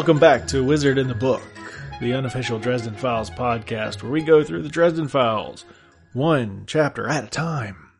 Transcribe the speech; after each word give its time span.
Welcome 0.00 0.18
back 0.18 0.46
to 0.46 0.64
Wizard 0.64 0.96
in 0.96 1.08
the 1.08 1.14
Book, 1.14 1.42
the 2.00 2.14
unofficial 2.14 2.58
Dresden 2.58 2.94
Files 2.94 3.28
podcast, 3.28 4.02
where 4.02 4.10
we 4.10 4.22
go 4.22 4.42
through 4.42 4.62
the 4.62 4.70
Dresden 4.70 5.08
Files, 5.08 5.66
one 6.14 6.64
chapter 6.66 7.06
at 7.06 7.24
a 7.24 7.26
time. 7.26 7.90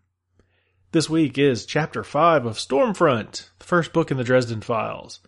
This 0.93 1.11
week 1.11 1.37
is 1.37 1.67
chapter 1.67 2.03
5 2.03 2.47
of 2.47 2.59
Storm 2.59 2.95
Front, 2.95 3.51
the 3.59 3.67
first 3.67 3.93
book 3.93 4.11
in 4.11 4.17
the 4.17 4.25
Dresden 4.25 4.63
Files. 4.63 5.21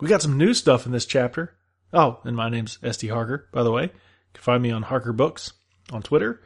We 0.00 0.08
got 0.08 0.22
some 0.22 0.38
new 0.38 0.54
stuff 0.54 0.86
in 0.86 0.92
this 0.92 1.04
chapter. 1.04 1.54
Oh, 1.92 2.20
and 2.24 2.34
my 2.34 2.48
name's 2.48 2.78
S.T. 2.82 3.08
Harker, 3.08 3.50
by 3.52 3.62
the 3.62 3.70
way. 3.70 3.82
You 3.82 3.90
can 4.32 4.42
find 4.42 4.62
me 4.62 4.70
on 4.70 4.84
Harker 4.84 5.12
Books 5.12 5.52
on 5.92 6.00
Twitter. 6.00 6.40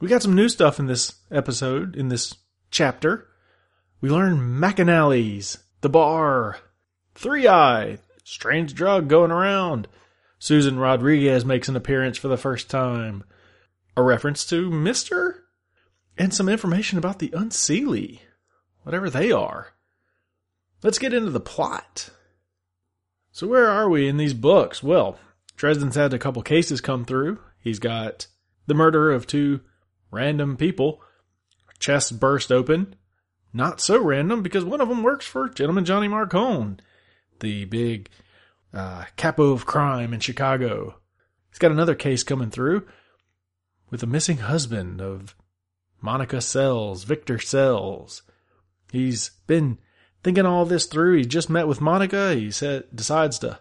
We 0.00 0.08
got 0.08 0.22
some 0.22 0.34
new 0.34 0.50
stuff 0.50 0.78
in 0.78 0.84
this 0.84 1.14
episode, 1.30 1.96
in 1.96 2.08
this 2.08 2.34
chapter. 2.70 3.26
We 4.02 4.10
learn 4.10 4.36
McAnally's, 4.36 5.60
the 5.80 5.88
bar, 5.88 6.58
Three 7.14 7.46
Eye, 7.46 7.98
strange 8.24 8.74
drug 8.74 9.08
going 9.08 9.30
around. 9.30 9.88
Susan 10.38 10.78
Rodriguez 10.78 11.44
makes 11.44 11.68
an 11.68 11.76
appearance 11.76 12.18
for 12.18 12.28
the 12.28 12.36
first 12.36 12.68
time. 12.68 13.24
A 13.96 14.02
reference 14.02 14.44
to 14.46 14.70
Mr. 14.70 15.40
And 16.18 16.34
some 16.34 16.48
information 16.48 16.98
about 16.98 17.18
the 17.18 17.30
Unseelie, 17.30 18.20
whatever 18.82 19.08
they 19.08 19.30
are. 19.30 19.68
Let's 20.82 20.98
get 20.98 21.14
into 21.14 21.30
the 21.30 21.40
plot. 21.40 22.10
So 23.30 23.46
where 23.46 23.68
are 23.68 23.88
we 23.88 24.08
in 24.08 24.16
these 24.16 24.34
books? 24.34 24.82
Well, 24.82 25.18
Dresden's 25.56 25.94
had 25.94 26.12
a 26.12 26.18
couple 26.18 26.42
cases 26.42 26.80
come 26.80 27.04
through. 27.04 27.38
He's 27.60 27.78
got 27.78 28.26
the 28.66 28.74
murder 28.74 29.10
of 29.12 29.26
two 29.26 29.60
random 30.10 30.56
people. 30.56 31.00
Chests 31.78 32.12
burst 32.12 32.50
open. 32.50 32.96
Not 33.52 33.80
so 33.80 34.02
random 34.02 34.42
because 34.42 34.64
one 34.64 34.80
of 34.80 34.88
them 34.88 35.02
works 35.02 35.26
for 35.26 35.48
Gentleman 35.48 35.84
Johnny 35.84 36.08
Marcone, 36.08 36.80
the 37.42 37.66
big 37.66 38.08
uh, 38.72 39.04
capo 39.16 39.52
of 39.52 39.66
crime 39.66 40.14
in 40.14 40.20
Chicago. 40.20 40.96
He's 41.50 41.58
got 41.58 41.70
another 41.70 41.94
case 41.94 42.22
coming 42.22 42.50
through 42.50 42.86
with 43.90 44.00
the 44.00 44.06
missing 44.06 44.38
husband 44.38 45.02
of 45.02 45.36
Monica 46.00 46.40
Sells, 46.40 47.04
Victor 47.04 47.38
Sells. 47.38 48.22
He's 48.90 49.32
been 49.46 49.78
thinking 50.24 50.46
all 50.46 50.64
this 50.64 50.86
through. 50.86 51.18
He 51.18 51.24
just 51.24 51.50
met 51.50 51.68
with 51.68 51.80
Monica. 51.80 52.34
He 52.34 52.50
said 52.50 52.84
decides 52.94 53.38
to, 53.40 53.60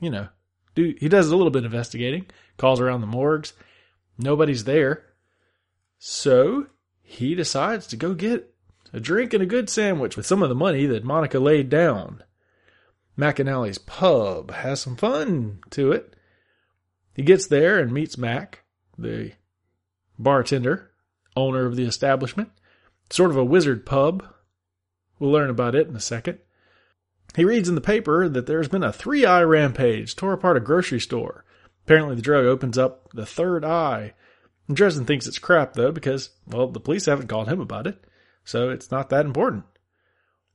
you 0.00 0.10
know, 0.10 0.28
do 0.74 0.94
he 1.00 1.08
does 1.08 1.28
a 1.30 1.36
little 1.36 1.50
bit 1.50 1.64
of 1.64 1.72
investigating. 1.72 2.26
Calls 2.58 2.80
around 2.80 3.00
the 3.00 3.06
morgues. 3.06 3.54
Nobody's 4.18 4.64
there. 4.64 5.04
So 5.98 6.66
he 7.02 7.34
decides 7.34 7.86
to 7.88 7.96
go 7.96 8.14
get 8.14 8.54
a 8.92 9.00
drink 9.00 9.32
and 9.32 9.42
a 9.42 9.46
good 9.46 9.68
sandwich 9.68 10.16
with 10.16 10.26
some 10.26 10.42
of 10.42 10.48
the 10.48 10.54
money 10.54 10.86
that 10.86 11.04
Monica 11.04 11.38
laid 11.38 11.68
down. 11.68 12.22
McAnally's 13.18 13.78
pub 13.78 14.50
has 14.50 14.80
some 14.80 14.96
fun 14.96 15.60
to 15.70 15.92
it. 15.92 16.14
He 17.14 17.22
gets 17.22 17.46
there 17.46 17.78
and 17.78 17.92
meets 17.92 18.18
Mac, 18.18 18.64
the 18.98 19.32
bartender, 20.18 20.90
owner 21.36 21.66
of 21.66 21.76
the 21.76 21.84
establishment. 21.84 22.50
Sort 23.10 23.30
of 23.30 23.36
a 23.36 23.44
wizard 23.44 23.86
pub. 23.86 24.26
We'll 25.18 25.30
learn 25.30 25.50
about 25.50 25.74
it 25.74 25.86
in 25.86 25.94
a 25.94 26.00
second. 26.00 26.38
He 27.36 27.44
reads 27.44 27.68
in 27.68 27.74
the 27.74 27.80
paper 27.80 28.28
that 28.28 28.46
there's 28.46 28.68
been 28.68 28.82
a 28.82 28.92
three 28.92 29.24
eye 29.24 29.42
rampage, 29.42 30.16
tore 30.16 30.32
apart 30.32 30.56
a 30.56 30.60
grocery 30.60 31.00
store. 31.00 31.44
Apparently, 31.84 32.16
the 32.16 32.22
drug 32.22 32.46
opens 32.46 32.78
up 32.78 33.10
the 33.12 33.26
third 33.26 33.64
eye. 33.64 34.14
Dresden 34.72 35.04
thinks 35.04 35.26
it's 35.26 35.38
crap, 35.38 35.74
though, 35.74 35.92
because, 35.92 36.30
well, 36.46 36.68
the 36.68 36.80
police 36.80 37.06
haven't 37.06 37.28
called 37.28 37.48
him 37.48 37.60
about 37.60 37.86
it, 37.86 38.02
so 38.44 38.70
it's 38.70 38.90
not 38.90 39.10
that 39.10 39.26
important. 39.26 39.64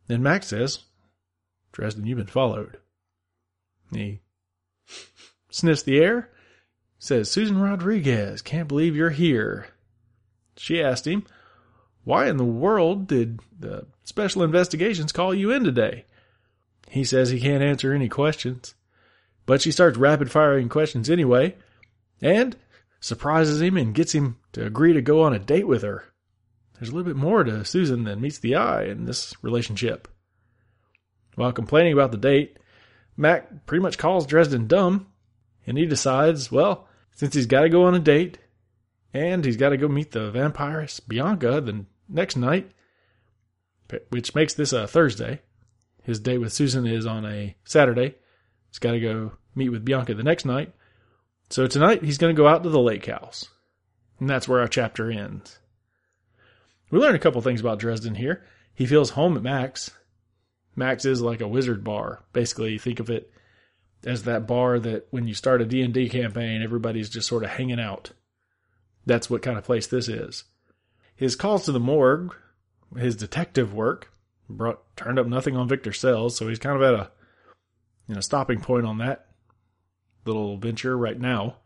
Then 0.07 0.23
Mac 0.23 0.43
says, 0.43 0.79
Dresden, 1.71 2.05
you've 2.05 2.17
been 2.17 2.27
followed. 2.27 2.77
He 3.93 4.19
sniffs 5.49 5.83
the 5.83 5.99
air, 5.99 6.29
says, 6.97 7.29
Susan 7.29 7.59
Rodriguez, 7.59 8.41
can't 8.41 8.67
believe 8.67 8.95
you're 8.95 9.09
here. 9.09 9.67
She 10.57 10.81
asked 10.81 11.07
him, 11.07 11.25
Why 12.03 12.27
in 12.27 12.37
the 12.37 12.45
world 12.45 13.07
did 13.07 13.39
the 13.57 13.87
special 14.03 14.43
investigations 14.43 15.11
call 15.11 15.33
you 15.33 15.51
in 15.51 15.63
today? 15.63 16.05
He 16.89 17.03
says 17.03 17.29
he 17.29 17.39
can't 17.39 17.63
answer 17.63 17.93
any 17.93 18.09
questions. 18.09 18.75
But 19.45 19.61
she 19.61 19.71
starts 19.71 19.97
rapid 19.97 20.31
firing 20.31 20.69
questions 20.69 21.09
anyway, 21.09 21.55
and 22.21 22.55
surprises 22.99 23.61
him 23.61 23.77
and 23.77 23.95
gets 23.95 24.13
him 24.13 24.37
to 24.51 24.65
agree 24.65 24.93
to 24.93 25.01
go 25.01 25.23
on 25.23 25.33
a 25.33 25.39
date 25.39 25.67
with 25.67 25.81
her. 25.81 26.05
There's 26.73 26.89
a 26.89 26.95
little 26.95 27.11
bit 27.11 27.19
more 27.19 27.43
to 27.43 27.65
Susan 27.65 28.03
than 28.03 28.21
meets 28.21 28.39
the 28.39 28.55
eye 28.55 28.83
in 28.83 29.05
this 29.05 29.33
relationship. 29.41 30.07
While 31.39 31.53
complaining 31.53 31.93
about 31.93 32.11
the 32.11 32.17
date, 32.17 32.57
Mac 33.15 33.65
pretty 33.65 33.81
much 33.81 33.97
calls 33.97 34.27
Dresden 34.27 34.67
dumb, 34.67 35.07
and 35.65 35.77
he 35.77 35.85
decides, 35.85 36.51
well, 36.51 36.89
since 37.11 37.33
he's 37.33 37.45
got 37.45 37.61
to 37.61 37.69
go 37.69 37.85
on 37.85 37.95
a 37.95 37.99
date, 37.99 38.39
and 39.13 39.45
he's 39.45 39.55
got 39.55 39.69
to 39.69 39.77
go 39.77 39.87
meet 39.87 40.11
the 40.11 40.33
vampiress 40.33 40.99
Bianca 41.07 41.61
the 41.61 41.85
next 42.09 42.35
night, 42.35 42.69
which 44.09 44.35
makes 44.35 44.53
this 44.53 44.73
a 44.73 44.85
Thursday. 44.85 45.39
His 46.03 46.19
date 46.19 46.39
with 46.39 46.51
Susan 46.51 46.85
is 46.85 47.05
on 47.05 47.25
a 47.25 47.55
Saturday. 47.63 48.15
He's 48.69 48.79
got 48.79 48.91
to 48.91 48.99
go 48.99 49.31
meet 49.55 49.69
with 49.69 49.85
Bianca 49.85 50.15
the 50.15 50.23
next 50.23 50.43
night. 50.43 50.73
So 51.49 51.67
tonight 51.67 52.03
he's 52.03 52.17
going 52.17 52.35
to 52.35 52.37
go 52.37 52.49
out 52.49 52.63
to 52.63 52.69
the 52.69 52.81
lake 52.81 53.05
house. 53.05 53.47
And 54.19 54.29
that's 54.29 54.49
where 54.49 54.59
our 54.59 54.67
chapter 54.67 55.09
ends. 55.09 55.57
We 56.91 56.99
learn 56.99 57.15
a 57.15 57.19
couple 57.19 57.41
things 57.41 57.61
about 57.61 57.79
Dresden 57.79 58.15
here. 58.15 58.43
He 58.73 58.85
feels 58.85 59.11
home 59.11 59.37
at 59.37 59.43
Mac's. 59.43 59.91
Mac's 60.79 61.05
is 61.05 61.21
like 61.21 61.41
a 61.41 61.47
wizard 61.47 61.83
bar. 61.83 62.23
Basically, 62.33 62.77
think 62.77 62.99
of 62.99 63.09
it 63.09 63.31
as 64.03 64.23
that 64.23 64.47
bar 64.47 64.79
that 64.79 65.07
when 65.11 65.27
you 65.27 65.33
start 65.33 65.61
a 65.61 65.65
D&D 65.65 66.09
campaign, 66.09 66.63
everybody's 66.63 67.09
just 67.09 67.27
sort 67.27 67.43
of 67.43 67.51
hanging 67.51 67.79
out. 67.79 68.11
That's 69.05 69.29
what 69.29 69.41
kind 69.41 69.57
of 69.57 69.63
place 69.63 69.87
this 69.87 70.07
is. 70.07 70.45
His 71.15 71.35
calls 71.35 71.65
to 71.65 71.71
the 71.71 71.79
morgue, 71.79 72.33
his 72.97 73.15
detective 73.15 73.73
work, 73.73 74.11
brought 74.49 74.95
turned 74.95 75.19
up 75.19 75.27
nothing 75.27 75.55
on 75.55 75.67
Victor 75.67 75.93
Sells, 75.93 76.35
so 76.35 76.47
he's 76.47 76.59
kind 76.59 76.75
of 76.75 76.81
at 76.81 76.93
a 76.93 77.11
you 78.07 78.15
know 78.15 78.21
stopping 78.21 78.61
point 78.61 78.85
on 78.85 78.97
that 78.97 79.27
little 80.25 80.57
venture 80.57 80.97
right 80.97 81.19
now. 81.19 81.57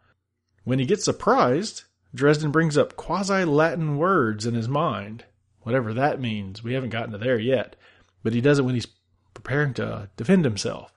When 0.64 0.80
he 0.80 0.86
gets 0.86 1.06
surprised, 1.06 1.84
Dresden 2.16 2.52
brings 2.52 2.78
up 2.78 2.96
quasi 2.96 3.46
Latin 3.46 3.98
words 3.98 4.46
in 4.46 4.54
his 4.54 4.68
mind, 4.68 5.26
whatever 5.62 5.94
that 5.94 6.20
means. 6.20 6.64
We 6.64 6.74
haven't 6.74 6.90
gotten 6.90 7.12
to 7.12 7.18
there 7.18 7.40
yet, 7.40 7.76
but 8.24 8.34
he 8.34 8.42
does 8.42 8.60
it 8.60 8.64
when 8.64 8.76
he's 8.76 8.88
preparing 9.34 9.74
to 9.76 10.10
defend 10.16 10.46
himself. 10.46 10.94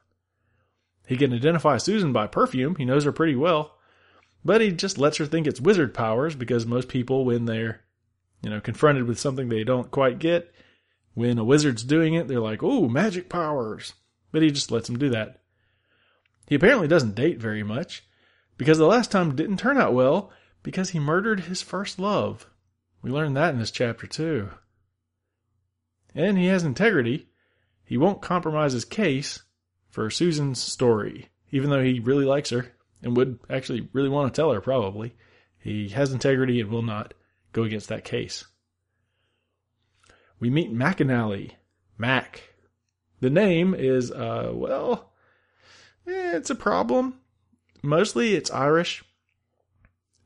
He 1.06 1.16
can 1.16 1.32
identify 1.32 1.76
Susan 1.78 2.12
by 2.12 2.26
perfume, 2.26 2.76
he 2.76 2.84
knows 2.84 3.04
her 3.04 3.12
pretty 3.12 3.36
well, 3.36 3.76
but 4.44 4.60
he 4.60 4.72
just 4.72 4.98
lets 4.98 5.19
her 5.19 5.26
think 5.26 5.47
it's 5.47 5.60
wizard 5.60 5.94
powers 5.94 6.34
because 6.34 6.66
most 6.66 6.88
people, 6.88 7.25
when 7.25 7.44
they're, 7.44 7.82
you 8.42 8.50
know, 8.50 8.60
confronted 8.60 9.06
with 9.06 9.19
something 9.19 9.48
they 9.48 9.64
don't 9.64 9.91
quite 9.91 10.19
get, 10.19 10.52
when 11.14 11.38
a 11.38 11.44
wizard's 11.44 11.82
doing 11.82 12.14
it, 12.14 12.28
they're 12.28 12.41
like, 12.41 12.62
oh, 12.62 12.88
magic 12.88 13.28
powers. 13.28 13.94
But 14.32 14.42
he 14.42 14.50
just 14.50 14.70
lets 14.70 14.86
them 14.86 14.98
do 14.98 15.08
that. 15.10 15.41
He 16.46 16.54
apparently 16.54 16.88
doesn't 16.88 17.14
date 17.14 17.41
very 17.41 17.62
much 17.62 18.04
because 18.56 18.78
the 18.78 18.86
last 18.86 19.10
time 19.10 19.34
didn't 19.34 19.56
turn 19.56 19.78
out 19.78 19.94
well 19.94 20.30
because 20.62 20.91
he 20.91 20.98
murdered 20.98 21.41
his 21.41 21.62
first 21.62 21.98
love. 21.98 22.48
We 23.02 23.10
learned 23.10 23.37
that 23.37 23.55
in 23.55 23.58
this 23.58 23.70
chapter 23.70 24.06
too. 24.06 24.50
And 26.14 26.38
he 26.38 26.46
has 26.46 26.64
integrity. 26.64 27.28
He 27.87 27.97
won't 27.97 28.21
compromise 28.21 28.73
his 28.73 28.85
case 28.85 29.43
for 29.88 30.11
Susan's 30.11 30.61
story, 30.61 31.29
even 31.53 31.71
though 31.71 31.83
he 31.83 32.00
really 32.00 32.25
likes 32.25 32.50
her 32.50 32.75
and 33.00 33.17
would 33.17 33.38
actually 33.49 33.88
really 33.93 34.09
want 34.09 34.33
to 34.33 34.38
tell 34.38 34.53
her 34.53 34.61
probably. 34.61 35.15
He 35.59 35.88
has 35.91 36.12
integrity 36.12 36.61
and 36.61 36.69
will 36.69 36.83
not 36.83 37.15
go 37.53 37.62
against 37.62 37.88
that 37.88 38.05
case. 38.05 38.44
We 40.38 40.50
meet 40.50 40.75
McAnally. 40.75 41.53
Mac. 41.97 42.43
The 43.21 43.31
name 43.31 43.75
is, 43.75 44.11
uh, 44.11 44.50
well, 44.53 45.12
eh, 46.06 46.37
it's 46.37 46.50
a 46.50 46.55
problem. 46.55 47.21
Mostly 47.83 48.35
it's 48.35 48.50
Irish 48.50 49.03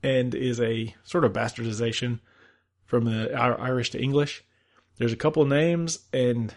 and 0.02 0.34
is 0.34 0.60
a 0.60 0.94
sort 1.04 1.24
of 1.24 1.32
bastardization 1.32 2.20
from 2.86 3.04
the 3.04 3.32
Irish 3.34 3.90
to 3.90 4.02
English. 4.02 4.44
There's 4.96 5.12
a 5.12 5.16
couple 5.16 5.44
names, 5.44 6.00
and 6.12 6.54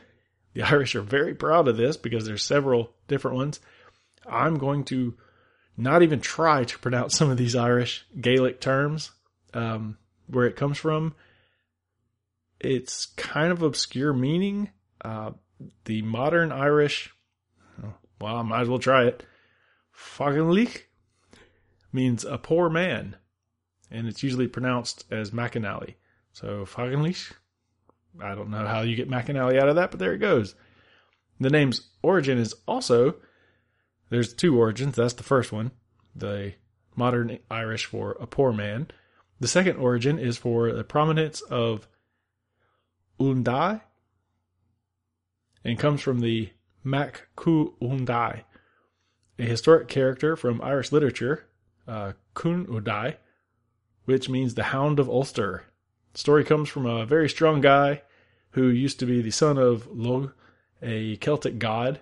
the 0.54 0.62
Irish 0.64 0.96
are 0.96 1.02
very 1.02 1.34
proud 1.34 1.68
of 1.68 1.78
this 1.78 1.98
because 1.98 2.26
there's 2.26 2.44
several 2.44 2.94
different 3.08 3.38
ones. 3.38 3.60
I'm 4.26 4.58
going 4.58 4.86
to 4.86 5.16
not 5.76 6.04
even 6.04 6.22
try 6.22 6.64
to 6.64 6.80
pronounce 6.80 7.16
some 7.16 7.30
of 7.30 7.38
these 7.38 7.56
Irish 7.56 8.06
Gaelic 8.20 8.62
terms, 8.62 9.12
um, 9.54 9.98
where 10.28 10.46
it 10.46 10.56
comes 10.56 10.78
from. 10.78 11.16
It's 12.60 13.08
kind 13.08 13.52
of 13.52 13.62
obscure 13.62 14.14
meaning. 14.14 14.70
Uh, 15.04 15.32
the 15.86 16.02
modern 16.02 16.52
Irish, 16.52 17.14
well, 18.22 18.38
I 18.38 18.42
might 18.42 18.62
as 18.62 18.70
well 18.70 18.80
try 18.80 19.06
it. 19.06 19.26
Faganlich 19.96 20.84
means 21.92 22.24
a 22.24 22.38
poor 22.38 22.70
man, 22.70 23.16
and 23.92 24.08
it's 24.08 24.24
usually 24.24 24.48
pronounced 24.48 25.06
as 25.12 25.32
McAnally. 25.32 25.96
So 26.32 26.66
Faganlich, 26.66 27.34
I 28.22 28.36
don't 28.36 28.50
know 28.50 28.66
how 28.66 28.82
you 28.82 28.96
get 28.96 29.10
McAnally 29.10 29.60
out 29.60 29.70
of 29.70 29.76
that, 29.76 29.92
but 29.92 30.00
there 30.00 30.14
it 30.14 30.20
goes. 30.20 30.56
The 31.40 31.50
name's 31.50 31.90
origin 32.02 32.38
is 32.38 32.56
also 32.68 33.16
There's 34.10 34.34
two 34.34 34.58
origins. 34.58 34.96
That's 34.96 35.14
the 35.14 35.24
first 35.24 35.52
one, 35.52 35.72
the 36.16 36.54
modern 36.96 37.40
Irish 37.50 37.86
for 37.86 38.12
a 38.20 38.28
poor 38.28 38.54
man. 38.54 38.92
The 39.40 39.48
second 39.48 39.78
origin 39.78 40.20
is 40.20 40.38
for 40.38 40.72
the 40.72 40.84
prominence 40.84 41.42
of 41.42 41.88
Undai 43.20 43.82
and 45.64 45.80
comes 45.80 46.02
from 46.02 46.20
the 46.20 46.52
Mac 46.84 47.28
Cu 47.36 47.74
Undai, 47.82 48.44
a 49.40 49.44
historic 49.44 49.88
character 49.88 50.36
from 50.36 50.62
Irish 50.62 50.92
literature, 50.92 51.48
uh, 51.88 52.14
Kun 52.34 52.66
Udai, 52.68 53.16
which 54.06 54.30
means 54.30 54.54
the 54.54 54.64
Hound 54.64 55.00
of 55.00 55.10
Ulster. 55.10 55.64
Story 56.14 56.44
comes 56.44 56.70
from 56.70 56.86
a 56.86 57.06
very 57.06 57.28
strong 57.28 57.60
guy 57.62 58.04
who 58.52 58.68
used 58.68 59.00
to 59.00 59.06
be 59.06 59.22
the 59.22 59.32
son 59.32 59.58
of 59.58 59.88
Lugh, 59.88 60.32
a 60.82 61.16
Celtic 61.18 61.58
god. 61.58 62.02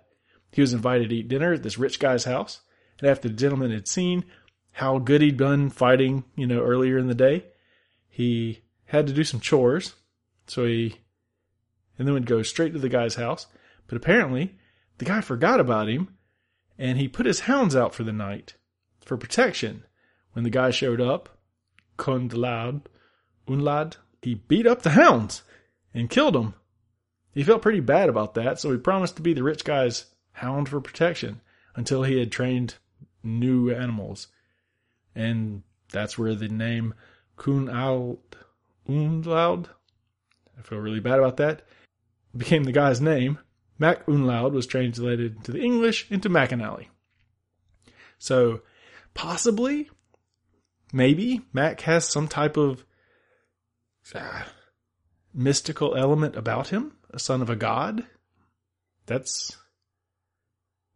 He 0.52 0.62
was 0.62 0.74
invited 0.74 1.10
to 1.10 1.16
eat 1.16 1.30
dinner 1.30 1.54
at 1.54 1.64
this 1.64 1.78
rich 1.78 2.00
guy's 2.00 2.26
house, 2.26 2.62
and 3.00 3.10
after 3.10 3.30
the 3.30 3.36
gentleman 3.36 3.72
had 3.72 3.88
seen 3.88 4.26
how 4.74 5.00
good 5.00 5.22
he'd 5.22 5.38
done 5.38 5.70
fighting, 5.70 6.26
you 6.36 6.46
know, 6.46 6.62
earlier 6.62 6.98
in 6.98 7.08
the 7.08 7.16
day, 7.16 7.46
he 8.10 8.62
had 8.86 9.08
to 9.08 9.14
do 9.14 9.24
some 9.24 9.40
chores. 9.40 9.96
So 10.46 10.66
he, 10.66 10.98
and 11.98 12.06
then 12.06 12.14
would 12.14 12.26
go 12.26 12.44
straight 12.44 12.74
to 12.74 12.80
the 12.80 12.90
guy's 12.90 13.16
house. 13.16 13.48
But 13.88 13.96
apparently, 13.96 14.56
the 14.98 15.06
guy 15.06 15.22
forgot 15.22 15.60
about 15.62 15.88
him, 15.88 16.18
and 16.78 16.98
he 16.98 17.08
put 17.08 17.26
his 17.26 17.42
hounds 17.42 17.76
out 17.76 17.96
for 17.96 18.04
the 18.04 18.12
night 18.12 18.56
for 19.00 19.16
protection. 19.16 19.86
When 20.34 20.44
the 20.44 20.50
guy 20.50 20.72
showed 20.72 21.00
up, 21.00 21.38
Kundlad, 21.98 22.84
Unlad, 23.48 23.98
he 24.22 24.36
beat 24.36 24.68
up 24.68 24.82
the 24.82 24.92
hounds 24.92 25.44
and 25.94 26.10
killed 26.10 26.36
them. 26.36 26.54
He 27.34 27.44
felt 27.44 27.62
pretty 27.62 27.80
bad 27.80 28.10
about 28.10 28.34
that, 28.36 28.60
so 28.60 28.72
he 28.72 28.78
promised 28.78 29.16
to 29.16 29.22
be 29.22 29.34
the 29.34 29.44
rich 29.44 29.64
guy's 29.64 30.06
hound 30.34 30.70
for 30.70 30.82
protection 30.82 31.42
until 31.76 32.04
he 32.04 32.20
had 32.20 32.32
trained 32.32 32.76
new 33.24 33.72
animals. 33.72 34.28
And 35.16 35.64
that's 35.92 36.18
where 36.18 36.36
the 36.36 36.50
name 36.50 36.94
Kun 37.38 37.70
Out 37.70 38.20
I 38.88 40.62
feel 40.64 40.80
really 40.80 41.00
bad 41.00 41.20
about 41.20 41.38
that, 41.38 41.64
became 42.36 42.64
the 42.66 42.72
guy's 42.72 43.02
name. 43.02 43.40
Mac 43.80 44.08
Unloud 44.08 44.54
was 44.54 44.68
translated 44.68 45.44
to 45.44 45.52
the 45.52 45.62
English 45.62 46.06
into 46.12 46.30
McAnally. 46.30 46.88
So 48.20 48.62
possibly, 49.14 49.90
maybe 50.94 51.42
Mac 51.54 51.82
has 51.82 52.08
some 52.08 52.28
type 52.28 52.58
of 52.58 52.86
uh, 54.16 54.44
mystical 55.34 55.96
element 55.96 56.36
about 56.36 56.70
him, 56.70 56.94
a 57.12 57.20
son 57.20 57.42
of 57.42 57.50
a 57.50 57.56
god. 57.56 58.06
That's 59.06 59.58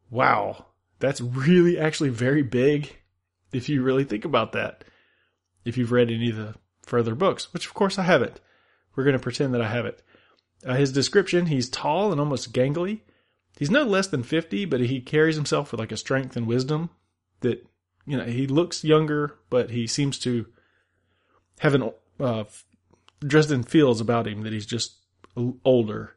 wow. 0.09 0.65
That's 0.99 1.21
really 1.21 1.77
actually 1.77 2.09
very 2.09 2.41
big 2.41 2.95
if 3.51 3.69
you 3.69 3.83
really 3.83 4.03
think 4.03 4.25
about 4.25 4.53
that. 4.53 4.83
If 5.63 5.77
you've 5.77 5.91
read 5.91 6.11
any 6.11 6.29
of 6.29 6.35
the 6.35 6.55
further 6.83 7.15
books, 7.15 7.51
which 7.53 7.65
of 7.65 7.73
course 7.73 7.97
I 7.97 8.03
haven't. 8.03 8.39
We're 8.95 9.03
going 9.03 9.17
to 9.17 9.19
pretend 9.19 9.53
that 9.53 9.61
I 9.61 9.67
haven't. 9.67 9.97
Uh, 10.65 10.75
his 10.75 10.91
description, 10.91 11.47
he's 11.47 11.69
tall 11.69 12.11
and 12.11 12.19
almost 12.19 12.53
gangly. 12.53 13.01
He's 13.57 13.71
no 13.71 13.83
less 13.83 14.07
than 14.07 14.23
50, 14.23 14.65
but 14.65 14.81
he 14.81 15.01
carries 15.01 15.35
himself 15.35 15.71
with 15.71 15.79
like 15.79 15.91
a 15.91 15.97
strength 15.97 16.35
and 16.35 16.47
wisdom 16.47 16.89
that, 17.41 17.65
you 18.05 18.17
know, 18.17 18.25
he 18.25 18.47
looks 18.47 18.83
younger, 18.83 19.37
but 19.49 19.69
he 19.71 19.87
seems 19.87 20.17
to 20.19 20.45
have 21.59 21.73
an, 21.73 21.91
uh, 22.19 22.43
Dresden 23.19 23.63
feels 23.63 24.01
about 24.01 24.27
him 24.27 24.41
that 24.41 24.53
he's 24.53 24.65
just 24.65 24.97
older. 25.63 26.15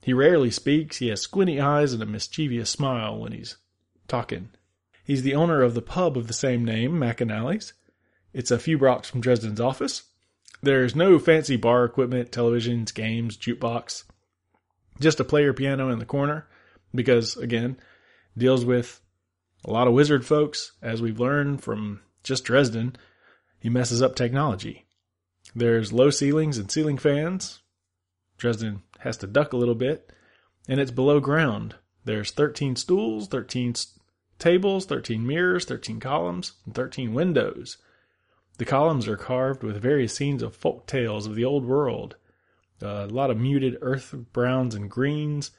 He 0.00 0.12
rarely 0.12 0.50
speaks. 0.50 0.98
He 0.98 1.08
has 1.08 1.20
squinty 1.20 1.60
eyes 1.60 1.92
and 1.92 2.02
a 2.02 2.06
mischievous 2.06 2.70
smile 2.70 3.18
when 3.18 3.32
he's 3.32 3.56
talking. 4.06 4.50
He's 5.04 5.22
the 5.22 5.34
owner 5.34 5.62
of 5.62 5.74
the 5.74 5.82
pub 5.82 6.16
of 6.16 6.26
the 6.26 6.34
same 6.34 6.64
name, 6.64 6.92
McAnally's. 6.92 7.72
It's 8.32 8.50
a 8.50 8.58
few 8.58 8.78
blocks 8.78 9.08
from 9.08 9.20
Dresden's 9.20 9.60
office. 9.60 10.04
There's 10.62 10.96
no 10.96 11.18
fancy 11.18 11.56
bar 11.56 11.84
equipment, 11.84 12.30
televisions, 12.30 12.92
games, 12.92 13.36
jukebox. 13.36 14.04
Just 15.00 15.20
a 15.20 15.24
player 15.24 15.52
piano 15.52 15.90
in 15.90 15.98
the 15.98 16.06
corner 16.06 16.46
because, 16.94 17.36
again, 17.36 17.76
deals 18.36 18.64
with 18.64 19.00
a 19.64 19.70
lot 19.70 19.86
of 19.86 19.94
wizard 19.94 20.24
folks, 20.24 20.72
as 20.82 21.02
we've 21.02 21.20
learned 21.20 21.62
from 21.62 22.00
just 22.22 22.44
Dresden. 22.44 22.96
He 23.58 23.68
messes 23.68 24.02
up 24.02 24.14
technology. 24.14 24.86
There's 25.54 25.92
low 25.92 26.10
ceilings 26.10 26.58
and 26.58 26.70
ceiling 26.70 26.98
fans. 26.98 27.60
Dresden 28.38 28.82
has 29.00 29.16
to 29.18 29.26
duck 29.26 29.52
a 29.52 29.56
little 29.56 29.74
bit, 29.74 30.12
and 30.68 30.80
it's 30.80 30.90
below 30.90 31.20
ground. 31.20 31.76
There's 32.04 32.32
13 32.32 32.76
stools, 32.76 33.28
13 33.28 33.74
tables, 34.38 34.86
13 34.86 35.26
mirrors, 35.26 35.64
13 35.64 36.00
columns, 36.00 36.54
and 36.66 36.74
13 36.74 37.14
windows. 37.14 37.78
The 38.58 38.64
columns 38.64 39.06
are 39.08 39.16
carved 39.16 39.62
with 39.62 39.80
various 39.80 40.14
scenes 40.14 40.42
of 40.42 40.56
folk 40.56 40.86
tales 40.86 41.26
of 41.26 41.34
the 41.34 41.44
old 41.44 41.64
world. 41.64 42.16
A 42.82 43.06
lot 43.06 43.30
of 43.30 43.38
muted 43.38 43.78
earth 43.80 44.14
browns 44.32 44.74
and 44.74 44.90
greens, 44.90 45.52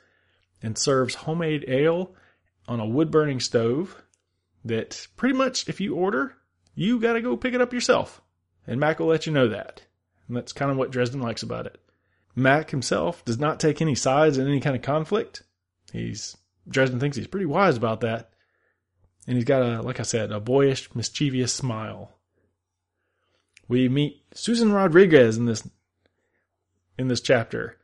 and 0.61 0.77
serves 0.77 1.15
homemade 1.15 1.65
ale 1.67 2.13
on 2.67 2.79
a 2.79 2.85
wood 2.85 3.11
burning 3.11 3.39
stove 3.39 4.01
that 4.63 5.07
pretty 5.15 5.35
much, 5.35 5.69
if 5.69 5.79
you 5.79 5.95
order, 5.95 6.35
you 6.73 6.99
got 6.99 7.13
to 7.13 7.21
go 7.21 7.37
pick 7.37 7.53
it 7.53 7.61
up 7.61 7.71
yourself. 7.71 8.21
And 8.67 8.79
Mac 8.79 8.99
will 8.99 9.07
let 9.07 9.25
you 9.25 9.31
know 9.31 9.47
that. 9.47 9.83
And 10.27 10.35
that's 10.35 10.53
kind 10.53 10.71
of 10.71 10.77
what 10.77 10.91
Dresden 10.91 11.21
likes 11.21 11.43
about 11.43 11.65
it. 11.65 11.79
Mac 12.35 12.71
himself 12.71 13.23
does 13.25 13.39
not 13.39 13.59
take 13.59 13.81
any 13.81 13.95
sides 13.95 14.37
in 14.37 14.47
any 14.47 14.59
kind 14.59 14.75
of 14.75 14.81
conflict. 14.81 15.43
He's 15.91 16.35
Dresden 16.67 16.99
thinks 16.99 17.15
he's 17.15 17.27
pretty 17.27 17.45
wise 17.45 17.77
about 17.77 18.01
that. 18.01 18.31
And 19.27 19.35
he's 19.37 19.45
got 19.45 19.61
a, 19.61 19.81
like 19.81 19.99
I 19.99 20.03
said, 20.03 20.31
a 20.31 20.39
boyish, 20.39 20.93
mischievous 20.93 21.53
smile. 21.53 22.11
We 23.67 23.89
meet 23.89 24.23
Susan 24.33 24.71
Rodriguez 24.71 25.37
in 25.37 25.45
this 25.45 25.67
in 26.97 27.07
this 27.07 27.21
chapter. 27.21 27.77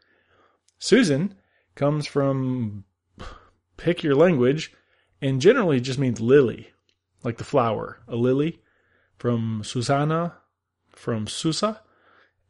Susan 0.79 1.35
comes 1.75 2.05
from 2.05 2.83
pick 3.77 4.03
your 4.03 4.15
language 4.15 4.73
and 5.21 5.41
generally 5.41 5.79
just 5.79 5.99
means 5.99 6.19
lily, 6.19 6.71
like 7.23 7.37
the 7.37 7.43
flower, 7.43 7.99
a 8.07 8.15
lily 8.15 8.61
from 9.17 9.61
Susanna, 9.63 10.33
from 10.89 11.27
Susa, 11.27 11.81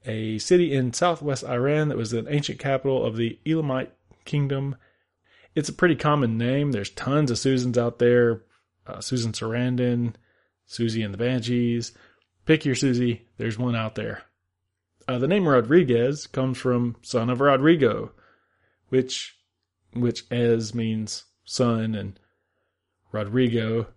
a 0.05 0.38
city 0.39 0.74
in 0.74 0.93
southwest 0.93 1.43
Iran 1.43 1.89
that 1.89 1.98
was 1.98 2.13
an 2.13 2.27
ancient 2.29 2.60
capital 2.60 3.05
of 3.05 3.17
the 3.17 3.39
Elamite 3.46 3.93
kingdom. 4.25 4.75
It's 5.55 5.70
a 5.70 5.74
pretty 5.74 5.96
common 5.96 6.38
name. 6.38 6.72
There's 6.72 6.89
tons 6.89 7.29
of 7.29 7.38
Susans 7.38 7.77
out 7.77 8.00
there 8.00 8.43
uh, 8.88 9.01
Susan 9.01 9.31
Sarandon, 9.31 10.13
Siouxsie 10.67 11.03
and 11.03 11.13
the 11.13 11.17
Banshees. 11.17 11.93
Pick 12.46 12.65
your 12.65 12.75
Susie, 12.75 13.27
there's 13.38 13.58
one 13.58 13.75
out 13.75 13.96
there. 13.96 14.24
Uh, 15.08 15.20
the 15.20 15.27
name 15.27 15.48
Rodriguez 15.48 16.27
comes 16.27 16.58
from 16.58 16.96
son 17.01 17.29
of 17.29 17.41
Rodrigo, 17.41 18.12
which 18.89 19.38
which 19.93 20.24
as 20.31 20.74
means 20.74 21.25
son, 21.43 21.96
and 21.96 22.20
Rodrigo 23.12 23.88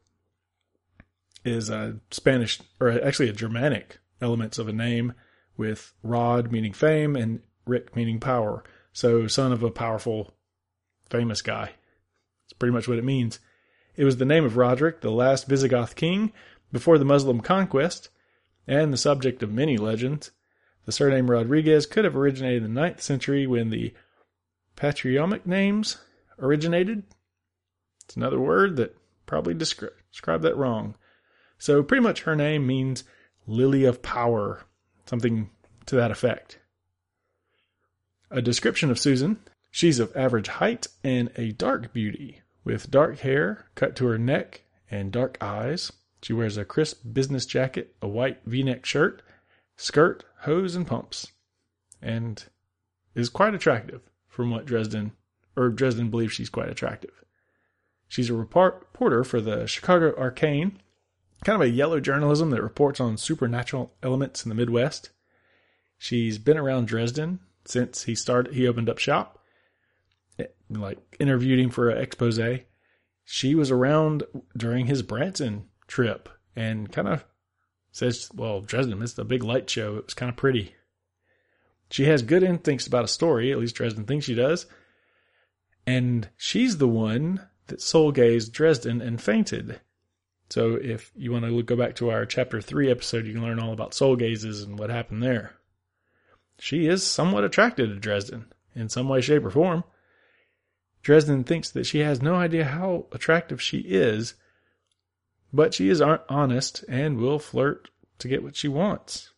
is 1.44 1.70
a 1.70 1.98
Spanish 2.10 2.60
or 2.80 2.90
actually 2.90 3.28
a 3.28 3.34
Germanic 3.34 3.98
elements 4.20 4.58
of 4.58 4.66
a 4.66 4.72
name 4.72 5.14
with 5.56 5.92
Rod 6.02 6.50
meaning 6.50 6.72
fame 6.72 7.16
and 7.16 7.40
Rick 7.66 7.94
meaning 7.96 8.20
power. 8.20 8.64
So 8.92 9.26
son 9.26 9.52
of 9.52 9.62
a 9.62 9.70
powerful, 9.70 10.34
famous 11.08 11.42
guy. 11.42 11.72
It's 12.44 12.52
pretty 12.52 12.72
much 12.72 12.88
what 12.88 12.98
it 12.98 13.04
means. 13.04 13.40
It 13.96 14.04
was 14.04 14.16
the 14.16 14.24
name 14.24 14.44
of 14.44 14.56
Roderick, 14.56 15.00
the 15.00 15.10
last 15.10 15.46
Visigoth 15.46 15.94
king, 15.94 16.32
before 16.72 16.98
the 16.98 17.04
Muslim 17.04 17.40
conquest, 17.40 18.08
and 18.66 18.92
the 18.92 18.98
subject 18.98 19.42
of 19.42 19.52
many 19.52 19.76
legends. 19.76 20.30
The 20.84 20.92
surname 20.92 21.30
Rodriguez 21.30 21.86
could 21.86 22.04
have 22.04 22.16
originated 22.16 22.64
in 22.64 22.74
the 22.74 22.80
9th 22.80 23.00
century 23.00 23.46
when 23.46 23.70
the 23.70 23.94
patronymic 24.76 25.46
names 25.46 25.98
originated. 26.38 27.04
It's 28.04 28.16
another 28.16 28.40
word 28.40 28.76
that 28.76 28.96
probably 29.26 29.54
descri- 29.54 29.90
described 30.10 30.42
that 30.44 30.56
wrong. 30.56 30.96
So 31.58 31.82
pretty 31.82 32.02
much 32.02 32.22
her 32.22 32.36
name 32.36 32.66
means 32.66 33.04
lily 33.46 33.84
of 33.84 34.02
power, 34.02 34.64
something 35.06 35.50
to 35.86 35.96
that 35.96 36.10
effect. 36.10 36.58
A 38.30 38.42
description 38.42 38.90
of 38.90 38.98
Susan. 38.98 39.38
She's 39.70 39.98
of 39.98 40.16
average 40.16 40.48
height 40.48 40.86
and 41.02 41.30
a 41.36 41.52
dark 41.52 41.92
beauty 41.92 42.42
with 42.64 42.90
dark 42.90 43.18
hair 43.20 43.66
cut 43.74 43.96
to 43.96 44.06
her 44.06 44.18
neck 44.18 44.62
and 44.90 45.12
dark 45.12 45.36
eyes. 45.40 45.92
She 46.22 46.32
wears 46.32 46.56
a 46.56 46.64
crisp 46.64 47.02
business 47.12 47.44
jacket, 47.44 47.94
a 48.00 48.08
white 48.08 48.40
v 48.46 48.62
neck 48.62 48.86
shirt, 48.86 49.22
skirt, 49.76 50.24
hose, 50.40 50.74
and 50.74 50.86
pumps, 50.86 51.32
and 52.00 52.42
is 53.14 53.28
quite 53.28 53.54
attractive 53.54 54.00
from 54.28 54.50
what 54.50 54.64
Dresden, 54.64 55.12
or 55.56 55.68
Dresden 55.68 56.10
believes 56.10 56.32
she's 56.32 56.48
quite 56.48 56.68
attractive. 56.68 57.24
She's 58.08 58.30
a 58.30 58.34
reporter 58.34 59.24
for 59.24 59.40
the 59.40 59.66
Chicago 59.66 60.14
Arcane, 60.16 60.80
kind 61.44 61.60
of 61.60 61.68
a 61.68 61.70
yellow 61.70 62.00
journalism 62.00 62.50
that 62.50 62.62
reports 62.62 63.00
on 63.00 63.16
supernatural 63.16 63.92
elements 64.02 64.44
in 64.44 64.48
the 64.48 64.54
Midwest. 64.54 65.10
She's 65.98 66.38
been 66.38 66.58
around 66.58 66.88
Dresden 66.88 67.40
since 67.64 68.04
he 68.04 68.14
started, 68.14 68.54
he 68.54 68.66
opened 68.66 68.88
up 68.88 68.98
shop 68.98 69.38
eh, 70.38 70.46
like 70.68 70.98
interviewed 71.18 71.58
him 71.58 71.70
for 71.70 71.90
an 71.90 71.98
expose. 71.98 72.40
she 73.24 73.54
was 73.54 73.70
around 73.70 74.24
during 74.56 74.86
his 74.86 75.02
Branson 75.02 75.68
trip 75.86 76.28
and 76.56 76.90
kind 76.92 77.08
of 77.08 77.24
says, 77.92 78.28
Well, 78.34 78.60
Dresden 78.60 78.98
missed 78.98 79.18
a 79.18 79.24
big 79.24 79.42
light 79.42 79.68
show. 79.70 79.96
It 79.96 80.06
was 80.06 80.14
kind 80.14 80.30
of 80.30 80.36
pretty. 80.36 80.74
She 81.90 82.04
has 82.04 82.22
good 82.22 82.42
instincts 82.42 82.86
about 82.86 83.04
a 83.04 83.08
story, 83.08 83.52
at 83.52 83.58
least 83.58 83.76
Dresden 83.76 84.04
thinks 84.04 84.26
she 84.26 84.34
does. 84.34 84.66
And 85.86 86.28
she's 86.36 86.78
the 86.78 86.88
one 86.88 87.46
that 87.68 87.80
soul 87.80 88.10
gazed 88.10 88.52
Dresden 88.52 89.00
and 89.00 89.20
fainted. 89.20 89.80
So 90.50 90.74
if 90.74 91.10
you 91.16 91.32
want 91.32 91.44
to 91.44 91.62
go 91.62 91.76
back 91.76 91.96
to 91.96 92.10
our 92.10 92.26
chapter 92.26 92.60
3 92.60 92.90
episode, 92.90 93.26
you 93.26 93.32
can 93.32 93.42
learn 93.42 93.58
all 93.58 93.72
about 93.72 93.94
soul 93.94 94.16
gazes 94.16 94.62
and 94.62 94.78
what 94.78 94.90
happened 94.90 95.22
there. 95.22 95.54
She 96.58 96.86
is 96.86 97.02
somewhat 97.04 97.44
attracted 97.44 97.88
to 97.88 97.96
Dresden 97.96 98.52
in 98.74 98.88
some 98.88 99.08
way, 99.08 99.20
shape, 99.20 99.44
or 99.44 99.50
form. 99.50 99.84
Dresden 101.02 101.44
thinks 101.44 101.70
that 101.70 101.84
she 101.86 101.98
has 101.98 102.22
no 102.22 102.34
idea 102.34 102.64
how 102.64 103.06
attractive 103.12 103.60
she 103.60 103.78
is, 103.78 104.34
but 105.52 105.74
she 105.74 105.88
is 105.88 106.00
honest 106.00 106.84
and 106.88 107.18
will 107.18 107.38
flirt 107.38 107.90
to 108.18 108.28
get 108.28 108.42
what 108.42 108.56
she 108.56 108.68
wants. 108.68 109.32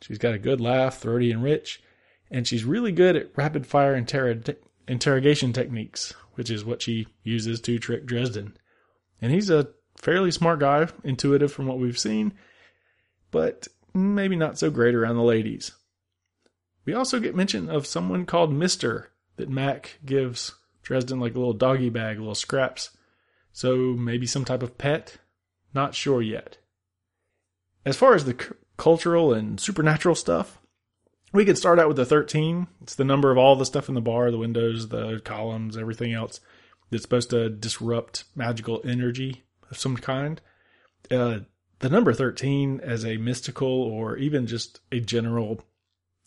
She's 0.00 0.18
got 0.18 0.34
a 0.34 0.38
good 0.38 0.60
laugh, 0.60 0.98
throaty 0.98 1.30
and 1.30 1.42
rich, 1.42 1.82
and 2.30 2.46
she's 2.46 2.64
really 2.64 2.92
good 2.92 3.14
at 3.16 3.36
rapid 3.36 3.66
fire 3.66 3.94
inter- 3.94 4.42
interrogation 4.88 5.52
techniques, 5.52 6.14
which 6.34 6.50
is 6.50 6.64
what 6.64 6.82
she 6.82 7.06
uses 7.22 7.60
to 7.62 7.78
trick 7.78 8.06
Dresden. 8.06 8.56
And 9.20 9.30
he's 9.30 9.50
a 9.50 9.68
fairly 10.02 10.32
smart 10.32 10.58
guy, 10.58 10.88
intuitive 11.04 11.52
from 11.52 11.66
what 11.66 11.78
we've 11.78 11.98
seen, 11.98 12.34
but 13.30 13.68
maybe 13.94 14.36
not 14.36 14.58
so 14.58 14.68
great 14.68 14.94
around 14.94 15.16
the 15.16 15.22
ladies. 15.22 15.72
We 16.84 16.92
also 16.92 17.20
get 17.20 17.36
mention 17.36 17.70
of 17.70 17.86
someone 17.86 18.26
called 18.26 18.52
Mister 18.52 19.10
that 19.36 19.48
Mac 19.48 19.98
gives 20.04 20.54
Dresden 20.82 21.20
like 21.20 21.34
a 21.34 21.38
little 21.38 21.52
doggy 21.54 21.88
bag, 21.88 22.18
little 22.18 22.34
scraps. 22.34 22.90
So 23.52 23.76
maybe 23.76 24.26
some 24.26 24.44
type 24.44 24.62
of 24.62 24.76
pet? 24.76 25.18
Not 25.72 25.94
sure 25.94 26.20
yet. 26.20 26.58
As 27.86 27.96
far 27.96 28.14
as 28.14 28.24
the 28.24 28.32
c- 28.32 28.54
cultural 28.76 29.32
and 29.32 29.60
supernatural 29.60 30.14
stuff, 30.14 30.58
we 31.32 31.44
could 31.44 31.56
start 31.56 31.78
out 31.78 31.88
with 31.88 31.96
the 31.96 32.04
13. 32.04 32.66
It's 32.82 32.94
the 32.94 33.04
number 33.04 33.30
of 33.30 33.38
all 33.38 33.56
the 33.56 33.64
stuff 33.64 33.88
in 33.88 33.94
the 33.94 34.00
bar, 34.00 34.30
the 34.30 34.38
windows, 34.38 34.88
the 34.88 35.20
columns, 35.24 35.76
everything 35.76 36.12
else 36.12 36.40
that's 36.90 37.02
supposed 37.02 37.30
to 37.30 37.48
disrupt 37.48 38.24
magical 38.34 38.80
energy 38.84 39.44
of 39.72 39.78
some 39.78 39.96
kind. 39.96 40.40
Uh, 41.10 41.40
the 41.80 41.90
number 41.90 42.12
13 42.12 42.80
as 42.80 43.04
a 43.04 43.16
mystical 43.16 43.68
or 43.68 44.16
even 44.16 44.46
just 44.46 44.78
a 44.92 45.00
general 45.00 45.64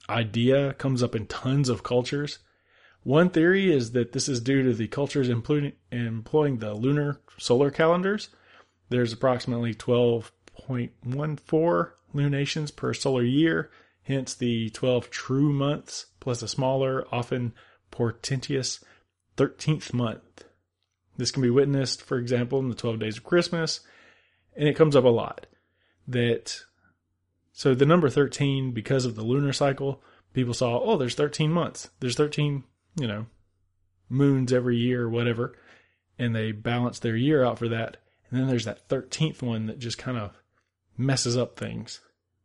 idea 0.09 0.73
comes 0.73 1.01
up 1.01 1.15
in 1.15 1.27
tons 1.27 1.69
of 1.69 1.83
cultures. 1.83 2.39
One 3.03 3.29
theory 3.29 3.71
is 3.71 3.91
that 3.91 4.11
this 4.11 4.27
is 4.27 4.41
due 4.41 4.63
to 4.63 4.73
the 4.73 4.87
cultures 4.87 5.29
employing, 5.29 5.73
employing 5.91 6.57
the 6.57 6.73
lunar 6.73 7.21
solar 7.37 7.71
calendars. 7.71 8.29
There's 8.89 9.13
approximately 9.13 9.73
12.14 9.73 11.91
lunations 12.13 12.71
per 12.71 12.93
solar 12.93 13.23
year, 13.23 13.69
hence 14.03 14.33
the 14.33 14.69
12 14.71 15.09
true 15.09 15.53
months 15.53 16.07
plus 16.19 16.41
a 16.41 16.47
smaller, 16.47 17.05
often 17.11 17.53
portentous 17.91 18.83
13th 19.37 19.93
month. 19.93 20.45
This 21.17 21.31
can 21.31 21.41
be 21.41 21.49
witnessed, 21.49 22.01
for 22.01 22.17
example, 22.17 22.59
in 22.59 22.69
the 22.69 22.75
12 22.75 22.99
days 22.99 23.17
of 23.17 23.23
Christmas, 23.23 23.81
and 24.55 24.67
it 24.67 24.75
comes 24.75 24.95
up 24.95 25.05
a 25.05 25.09
lot 25.09 25.47
that 26.07 26.61
so 27.57 27.73
the 27.73 27.85
number 27.85 28.09
13 28.09 28.71
because 28.71 29.05
of 29.05 29.15
the 29.15 29.23
lunar 29.23 29.53
cycle, 29.53 30.03
people 30.33 30.53
saw, 30.53 30.79
oh, 30.79 30.97
there's 30.97 31.15
13 31.15 31.51
months. 31.51 31.89
There's 32.01 32.17
13, 32.17 32.65
you 32.99 33.07
know, 33.07 33.27
moons 34.09 34.51
every 34.51 34.75
year 34.75 35.03
or 35.03 35.09
whatever, 35.09 35.55
and 36.19 36.35
they 36.35 36.51
balance 36.51 36.99
their 36.99 37.15
year 37.15 37.45
out 37.45 37.57
for 37.57 37.69
that. 37.69 37.97
And 38.29 38.39
then 38.39 38.47
there's 38.47 38.65
that 38.65 38.89
13th 38.89 39.41
one 39.41 39.67
that 39.67 39.79
just 39.79 39.97
kind 39.97 40.17
of 40.17 40.31
messes 40.97 41.37
up 41.37 41.57
things. 41.57 42.01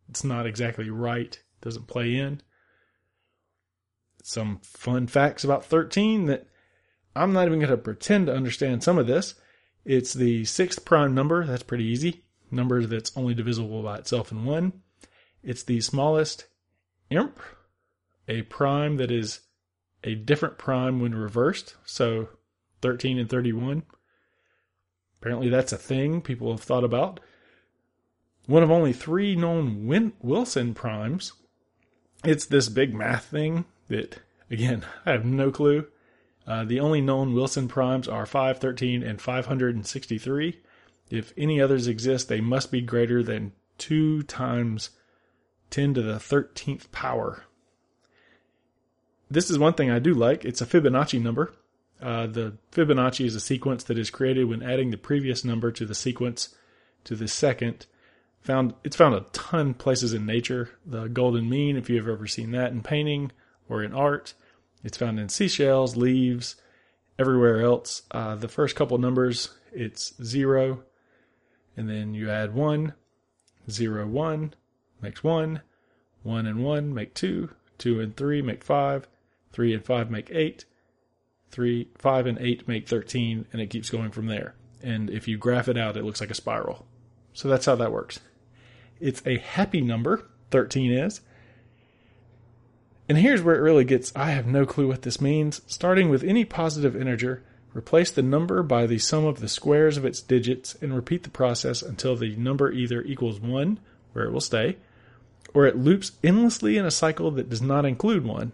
It's 0.09 0.23
not 0.23 0.47
exactly 0.47 0.91
right, 0.91 1.39
doesn't 1.61 1.89
play 1.89 2.15
in. 2.15 2.41
Some 4.23 4.61
fun 4.63 5.07
facts 5.09 5.43
about 5.43 5.65
13 5.65 6.27
that 6.27 6.47
I'm 7.15 7.33
not 7.33 7.47
even 7.47 7.59
going 7.59 7.71
to 7.71 7.77
pretend 7.77 8.27
to 8.27 8.35
understand 8.35 8.83
some 8.83 8.99
of 8.99 9.07
this. 9.07 9.35
It's 9.85 10.15
the 10.15 10.45
sixth 10.45 10.85
prime 10.85 11.15
number. 11.15 11.45
That's 11.45 11.63
pretty 11.63 11.85
easy. 11.85 12.25
Number 12.51 12.85
that's 12.85 13.17
only 13.17 13.35
divisible 13.35 13.83
by 13.83 13.99
itself 13.99 14.33
in 14.33 14.45
one. 14.45 14.73
It's 15.43 15.63
the 15.63 15.81
smallest 15.81 16.47
imp, 17.11 17.39
a 18.29 18.43
prime 18.43 18.97
that 18.97 19.11
is 19.11 19.41
a 20.05 20.15
different 20.15 20.59
prime 20.59 21.01
when 21.01 21.15
reversed. 21.15 21.77
So 21.85 22.29
13 22.83 23.19
and 23.19 23.29
31. 23.29 23.83
Apparently, 25.21 25.49
that's 25.49 25.73
a 25.73 25.79
thing 25.79 26.21
people 26.21 26.51
have 26.51 26.63
thought 26.63 26.85
about. 26.85 27.21
One 28.47 28.63
of 28.63 28.71
only 28.71 28.93
three 28.93 29.37
known 29.37 29.87
Win- 29.87 30.15
Wilson 30.21 30.75
primes. 30.75 31.35
It's 32.25 32.47
this 32.47 32.69
big 32.69 32.95
math 32.95 33.27
thing 33.27 33.65
that, 33.89 34.19
again, 34.51 34.85
I 35.07 35.13
have 35.13 35.25
no 35.25 35.51
clue. 35.51 35.87
Uh, 36.51 36.65
the 36.65 36.81
only 36.81 37.01
known 37.01 37.33
Wilson 37.33 37.69
primes 37.69 38.09
are 38.09 38.27
513 38.27 39.05
and 39.05 39.21
563. 39.21 40.59
If 41.09 41.33
any 41.37 41.61
others 41.61 41.87
exist, 41.87 42.29
they 42.29 42.41
must 42.41 42.73
be 42.73 42.81
greater 42.81 43.23
than 43.23 43.53
2 43.79 44.25
times 44.25 44.91
10 45.71 45.95
to 45.95 46.03
the 46.03 46.15
13th 46.15 46.91
power. 46.91 47.45
This 49.31 49.49
is 49.49 49.61
one 49.61 49.75
thing 49.75 49.93
I 49.93 50.01
do 50.01 50.13
like. 50.13 50.45
It's 50.45 50.61
a 50.61 50.67
Fibonacci 50.67 51.23
number. 51.23 51.55
Uh, 52.03 52.27
the 52.27 52.55
Fibonacci 52.73 53.27
is 53.27 53.37
a 53.37 53.41
sequence 53.41 53.85
that 53.85 53.97
is 53.97 54.11
created 54.11 54.49
when 54.49 54.61
adding 54.61 54.91
the 54.91 54.97
previous 54.97 55.45
number 55.45 55.71
to 55.71 55.87
the 55.87 55.95
sequence 55.95 56.57
to 57.05 57.15
the 57.15 57.29
second. 57.29 57.87
Found 58.41 58.75
it's 58.83 58.97
found 58.97 59.15
a 59.15 59.25
ton 59.33 59.73
places 59.73 60.13
in 60.13 60.27
nature. 60.27 60.71
The 60.85 61.07
golden 61.07 61.49
mean, 61.49 61.77
if 61.77 61.89
you've 61.89 62.09
ever 62.09 62.27
seen 62.27 62.51
that 62.53 62.73
in 62.73 62.83
painting 62.83 63.31
or 63.69 63.85
in 63.85 63.95
art, 63.95 64.35
it's 64.83 64.97
found 64.97 65.19
in 65.21 65.29
seashells, 65.29 65.97
leaves, 65.97 66.57
everywhere 67.19 67.61
else. 67.61 68.03
Uh, 68.11 68.35
the 68.35 68.49
first 68.49 68.77
couple 68.77 68.97
numbers, 68.99 69.51
it's 69.73 70.15
zero, 70.23 70.83
and 71.77 71.89
then 71.89 72.15
you 72.15 72.31
add 72.31 72.55
one, 72.55 72.95
zero, 73.71 74.07
one, 74.07 74.55
makes 75.03 75.23
one, 75.23 75.61
one 76.23 76.47
and 76.47 76.65
one 76.65 76.93
make 76.93 77.15
two, 77.15 77.51
two 77.79 78.01
and 78.01 78.17
three 78.17 78.43
make 78.43 78.65
five, 78.65 79.07
three 79.53 79.75
and 79.75 79.85
five 79.85 80.11
make 80.11 80.31
eight, 80.31 80.65
three, 81.51 81.89
five 81.97 82.27
and 82.27 82.39
eight 82.39 82.67
make 82.69 82.89
13, 82.89 83.47
and 83.53 83.61
it 83.61 83.71
keeps 83.71 83.91
going 83.91 84.11
from 84.11 84.27
there. 84.27 84.55
And 84.83 85.11
if 85.11 85.29
you 85.29 85.37
graph 85.37 85.69
it 85.69 85.77
out, 85.77 85.97
it 85.97 86.05
looks 86.05 86.21
like 86.21 86.31
a 86.31 86.35
spiral. 86.35 86.87
So 87.33 87.49
that's 87.49 87.67
how 87.67 87.75
that 87.77 87.93
works. 87.93 88.21
It's 88.99 89.23
a 89.27 89.39
happy 89.39 89.81
number, 89.81 90.29
13 90.51 90.93
is. 90.93 91.21
And 93.11 93.19
here's 93.19 93.43
where 93.43 93.57
it 93.57 93.61
really 93.61 93.83
gets 93.83 94.13
I 94.15 94.31
have 94.31 94.47
no 94.47 94.65
clue 94.65 94.87
what 94.87 95.03
this 95.03 95.21
means. 95.21 95.63
Starting 95.67 96.11
with 96.11 96.23
any 96.23 96.45
positive 96.45 96.95
integer, 96.95 97.43
replace 97.75 98.13
the 98.13 98.23
number 98.23 98.63
by 98.63 98.87
the 98.87 99.01
sum 99.01 99.25
of 99.25 99.41
the 99.41 99.49
squares 99.49 99.97
of 99.97 100.05
its 100.05 100.21
digits 100.21 100.77
and 100.81 100.95
repeat 100.95 101.25
the 101.25 101.29
process 101.29 101.83
until 101.83 102.15
the 102.15 102.37
number 102.37 102.71
either 102.71 103.03
equals 103.03 103.41
1, 103.41 103.81
where 104.13 104.27
it 104.27 104.31
will 104.31 104.41
stay, 104.41 104.77
or 105.53 105.67
it 105.67 105.77
loops 105.77 106.13
endlessly 106.23 106.79
in 106.79 106.87
a 106.87 106.91
cycle 106.93 107.33
that 107.33 107.49
does 107.49 107.61
not 107.61 107.85
include 107.85 108.25
1. 108.25 108.53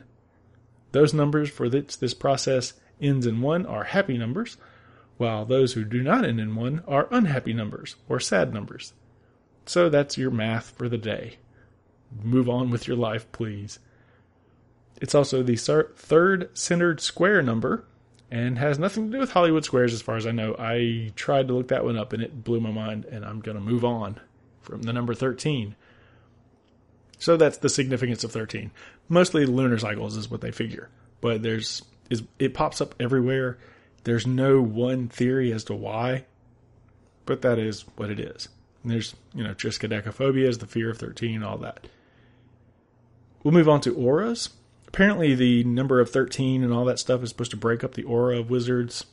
Those 0.92 1.12
numbers 1.12 1.50
for 1.50 1.68
which 1.68 1.98
this 1.98 2.14
process 2.14 2.72
ends 2.98 3.26
in 3.26 3.42
1 3.42 3.66
are 3.66 3.84
happy 3.84 4.16
numbers, 4.16 4.56
while 5.18 5.44
those 5.44 5.74
who 5.74 5.84
do 5.84 6.02
not 6.02 6.24
end 6.24 6.40
in 6.40 6.56
1 6.56 6.82
are 6.88 7.08
unhappy 7.10 7.52
numbers 7.52 7.96
or 8.08 8.20
sad 8.20 8.54
numbers. 8.54 8.94
So 9.66 9.90
that's 9.90 10.16
your 10.16 10.30
math 10.30 10.70
for 10.70 10.88
the 10.88 10.96
day. 10.96 11.36
Move 12.22 12.48
on 12.48 12.70
with 12.70 12.88
your 12.88 12.96
life, 12.96 13.30
please. 13.32 13.80
It's 15.00 15.14
also 15.14 15.42
the 15.42 15.56
third 15.56 16.56
centered 16.56 17.00
square 17.00 17.42
number 17.42 17.84
and 18.30 18.58
has 18.58 18.78
nothing 18.78 19.06
to 19.06 19.12
do 19.12 19.18
with 19.18 19.30
Hollywood 19.30 19.64
squares 19.64 19.92
as 19.92 20.02
far 20.02 20.16
as 20.16 20.26
I 20.26 20.32
know. 20.32 20.56
I 20.58 21.12
tried 21.14 21.48
to 21.48 21.54
look 21.54 21.68
that 21.68 21.84
one 21.84 21.96
up 21.96 22.12
and 22.12 22.22
it 22.22 22.42
blew 22.42 22.60
my 22.60 22.72
mind, 22.72 23.04
and 23.04 23.24
I'm 23.24 23.40
going 23.40 23.56
to 23.56 23.62
move 23.62 23.84
on 23.84 24.20
from 24.62 24.82
the 24.82 24.92
number 24.92 25.14
13. 25.14 25.76
So 27.18 27.36
that's 27.36 27.58
the 27.58 27.68
significance 27.68 28.24
of 28.24 28.32
13. 28.32 28.70
Mostly 29.08 29.46
lunar 29.46 29.78
cycles 29.78 30.16
is 30.16 30.30
what 30.30 30.40
they 30.40 30.50
figure, 30.50 30.90
but 31.20 31.42
there's 31.42 31.82
is 32.10 32.22
it 32.38 32.54
pops 32.54 32.80
up 32.80 32.94
everywhere. 33.00 33.58
There's 34.04 34.26
no 34.26 34.60
one 34.60 35.08
theory 35.08 35.52
as 35.52 35.64
to 35.64 35.74
why, 35.74 36.24
but 37.24 37.42
that 37.42 37.58
is 37.58 37.84
what 37.96 38.10
it 38.10 38.20
is. 38.20 38.48
And 38.82 38.92
there's, 38.92 39.14
you 39.34 39.42
know, 39.42 39.54
triskaidekaphobia 39.54 40.46
is 40.46 40.58
the 40.58 40.66
fear 40.66 40.90
of 40.90 40.98
13, 40.98 41.42
all 41.42 41.58
that. 41.58 41.86
We'll 43.42 43.54
move 43.54 43.68
on 43.68 43.80
to 43.82 43.94
auras 43.94 44.50
apparently 44.96 45.34
the 45.34 45.62
number 45.64 46.00
of 46.00 46.08
13 46.08 46.64
and 46.64 46.72
all 46.72 46.86
that 46.86 46.98
stuff 46.98 47.22
is 47.22 47.28
supposed 47.28 47.50
to 47.50 47.56
break 47.56 47.84
up 47.84 47.92
the 47.92 48.02
aura 48.04 48.38
of 48.38 48.48
wizards, 48.48 49.04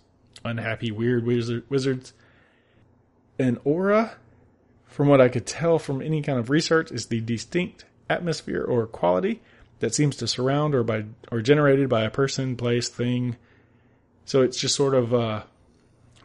unhappy, 0.46 0.90
weird 0.92 1.26
wizard, 1.26 1.62
wizards. 1.68 2.14
An 3.38 3.60
aura, 3.66 4.16
from 4.86 5.10
what 5.10 5.20
I 5.20 5.28
could 5.28 5.46
tell 5.46 5.78
from 5.78 6.02
any 6.02 6.22
kind 6.22 6.40
of 6.40 6.50
research, 6.50 6.90
is 6.90 7.08
the 7.08 7.20
distinct 7.20 7.84
atmosphere 8.10 8.64
or 8.64 8.88
quality 8.88 9.42
that 9.80 9.94
seems 9.94 10.16
to 10.16 10.28
surround 10.28 10.74
or 10.74 10.84
by 10.84 11.04
or 11.30 11.42
generated 11.42 11.90
by 11.90 12.04
a 12.04 12.10
person, 12.10 12.56
place, 12.56 12.88
thing. 12.88 13.36
So 14.24 14.42
it's 14.42 14.58
just 14.58 14.76
sort 14.76 14.94
of 14.94 15.12
a 15.12 15.46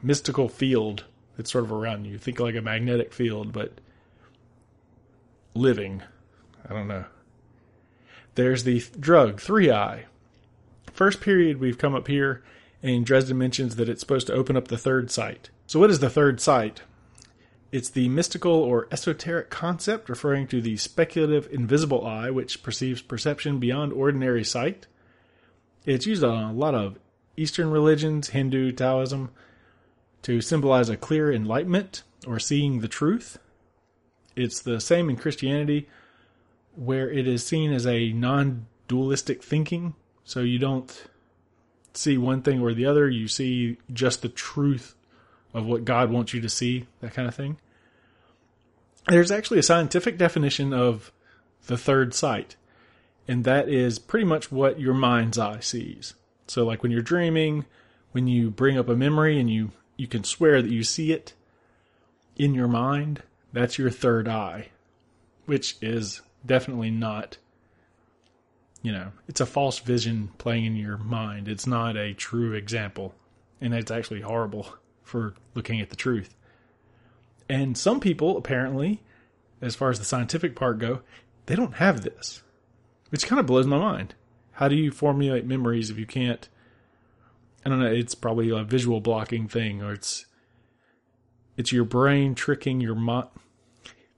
mystical 0.00 0.48
field 0.48 1.02
that's 1.36 1.50
sort 1.50 1.64
of 1.64 1.72
around 1.72 2.04
you. 2.04 2.16
Think 2.16 2.38
like 2.38 2.54
a 2.54 2.62
magnetic 2.62 3.12
field, 3.12 3.52
but 3.52 3.72
living. 5.54 6.04
I 6.64 6.72
don't 6.72 6.86
know. 6.86 7.06
There's 8.38 8.62
the 8.62 8.85
drug, 9.00 9.40
3i. 9.40 10.04
First 10.92 11.21
period, 11.21 11.59
we've 11.59 11.76
come 11.76 11.97
up 11.97 12.07
here, 12.07 12.45
and 12.85 13.04
Dresden 13.04 13.37
mentions 13.37 13.75
that 13.75 13.88
it's 13.88 13.99
supposed 13.99 14.28
to 14.28 14.33
open 14.33 14.57
up 14.57 14.68
the 14.68 14.78
third 14.78 15.11
sight. 15.11 15.50
So, 15.66 15.80
what 15.80 15.90
is 15.90 15.99
the 15.99 16.09
third 16.09 16.40
sight? 16.40 16.83
It's 17.73 17.90
the 17.90 18.09
mystical 18.09 18.52
or 18.52 18.87
esoteric 18.92 19.50
concept 19.50 20.09
referring 20.09 20.47
to 20.47 20.61
the 20.61 20.76
speculative 20.76 21.52
invisible 21.52 22.07
eye, 22.07 22.30
which 22.30 22.62
perceives 22.62 23.02
perception 23.02 23.59
beyond 23.59 23.92
ordinary 23.92 24.45
sight. 24.45 24.87
It's 25.85 26.07
used 26.07 26.23
on 26.23 26.45
a 26.45 26.52
lot 26.52 26.76
of 26.76 26.97
Eastern 27.37 27.73
religions, 27.73 28.28
Hindu, 28.28 28.71
Taoism, 28.71 29.30
to 30.23 30.40
symbolize 30.40 30.88
a 30.88 30.97
clear 30.97 31.33
enlightenment 31.33 32.04
or 32.25 32.38
seeing 32.38 32.83
the 32.83 32.87
truth. 32.87 33.40
It's 34.37 34.61
the 34.61 34.80
same 34.80 35.11
in 35.11 35.16
Christianity, 35.16 35.88
where 36.78 37.11
it 37.11 37.26
is 37.26 37.44
seen 37.44 37.73
as 37.73 37.87
a 37.87 38.12
non 38.12 38.66
dualistic 38.87 39.42
thinking. 39.42 39.94
So 40.25 40.40
you 40.40 40.58
don't 40.58 41.08
see 41.92 42.16
one 42.16 42.42
thing 42.42 42.61
or 42.61 42.73
the 42.73 42.87
other, 42.87 43.08
you 43.08 43.26
see 43.26 43.78
just 43.92 44.23
the 44.23 44.28
truth 44.28 44.94
of 45.52 45.66
what 45.66 45.85
God 45.85 46.11
wants 46.11 46.32
you 46.32 46.40
to 46.40 46.49
see, 46.49 46.87
that 47.00 47.14
kind 47.14 47.26
of 47.26 47.35
thing. 47.35 47.58
There's 49.08 49.30
actually 49.30 49.58
a 49.58 49.64
scientific 49.64 50.18
definition 50.18 50.73
of 50.73 51.11
the 51.66 51.78
third 51.78 52.14
sight, 52.14 52.56
and 53.26 53.44
that 53.44 53.68
is 53.68 53.99
pretty 53.99 54.26
much 54.26 54.52
what 54.52 54.78
your 54.78 54.94
mind's 54.94 55.38
eye 55.38 55.61
sees. 55.61 56.14
So, 56.47 56.64
like 56.64 56.82
when 56.82 56.92
you're 56.92 57.02
dreaming, 57.02 57.64
when 58.12 58.26
you 58.26 58.50
bring 58.50 58.78
up 58.78 58.88
a 58.88 58.97
memory 58.97 59.40
and 59.40 59.50
you, 59.50 59.73
you 59.97 60.06
can 60.06 60.25
swear 60.25 60.62
that 60.62 60.70
you 60.70 60.85
see 60.85 61.12
it 61.12 61.32
in 62.37 62.54
your 62.54 62.68
mind, 62.68 63.23
that's 63.52 63.78
your 63.78 63.90
third 63.90 64.28
eye, 64.28 64.68
which 65.47 65.76
is 65.80 66.20
definitely 66.48 66.90
not, 66.90 67.38
you 68.82 68.90
know, 68.90 69.12
it's 69.28 69.40
a 69.40 69.46
false 69.46 69.78
vision 69.78 70.30
playing 70.38 70.64
in 70.64 70.74
your 70.74 70.98
mind. 70.98 71.46
It's 71.46 71.66
not 71.66 71.96
a 71.96 72.14
true 72.14 72.54
example, 72.54 73.14
and 73.60 73.72
it's 73.72 73.92
actually 73.92 74.22
horrible 74.22 74.66
for 75.02 75.34
looking 75.54 75.80
at 75.80 75.90
the 75.90 75.96
truth. 75.96 76.34
And 77.48 77.78
some 77.78 78.00
people, 78.00 78.36
apparently, 78.36 79.02
as 79.62 79.76
far 79.76 79.90
as 79.90 79.98
the 79.98 80.04
scientific 80.04 80.56
part 80.56 80.78
go, 80.78 81.00
they 81.46 81.54
don't 81.54 81.74
have 81.74 82.02
this, 82.02 82.42
which 83.10 83.26
kind 83.26 83.40
of 83.40 83.46
blows 83.46 83.66
my 83.66 83.78
mind. 83.78 84.14
How 84.52 84.68
do 84.68 84.74
you 84.74 84.90
formulate 84.90 85.46
memories 85.46 85.88
if 85.88 85.98
you 85.98 86.06
can't? 86.06 86.48
I 87.64 87.70
don't 87.70 87.80
know. 87.80 87.86
It's 87.86 88.14
probably 88.14 88.50
a 88.50 88.64
visual 88.64 89.00
blocking 89.00 89.48
thing, 89.48 89.82
or 89.82 89.92
it's 89.92 90.26
it's 91.56 91.72
your 91.72 91.84
brain 91.84 92.34
tricking 92.34 92.80
your 92.80 92.94
mo- 92.94 93.30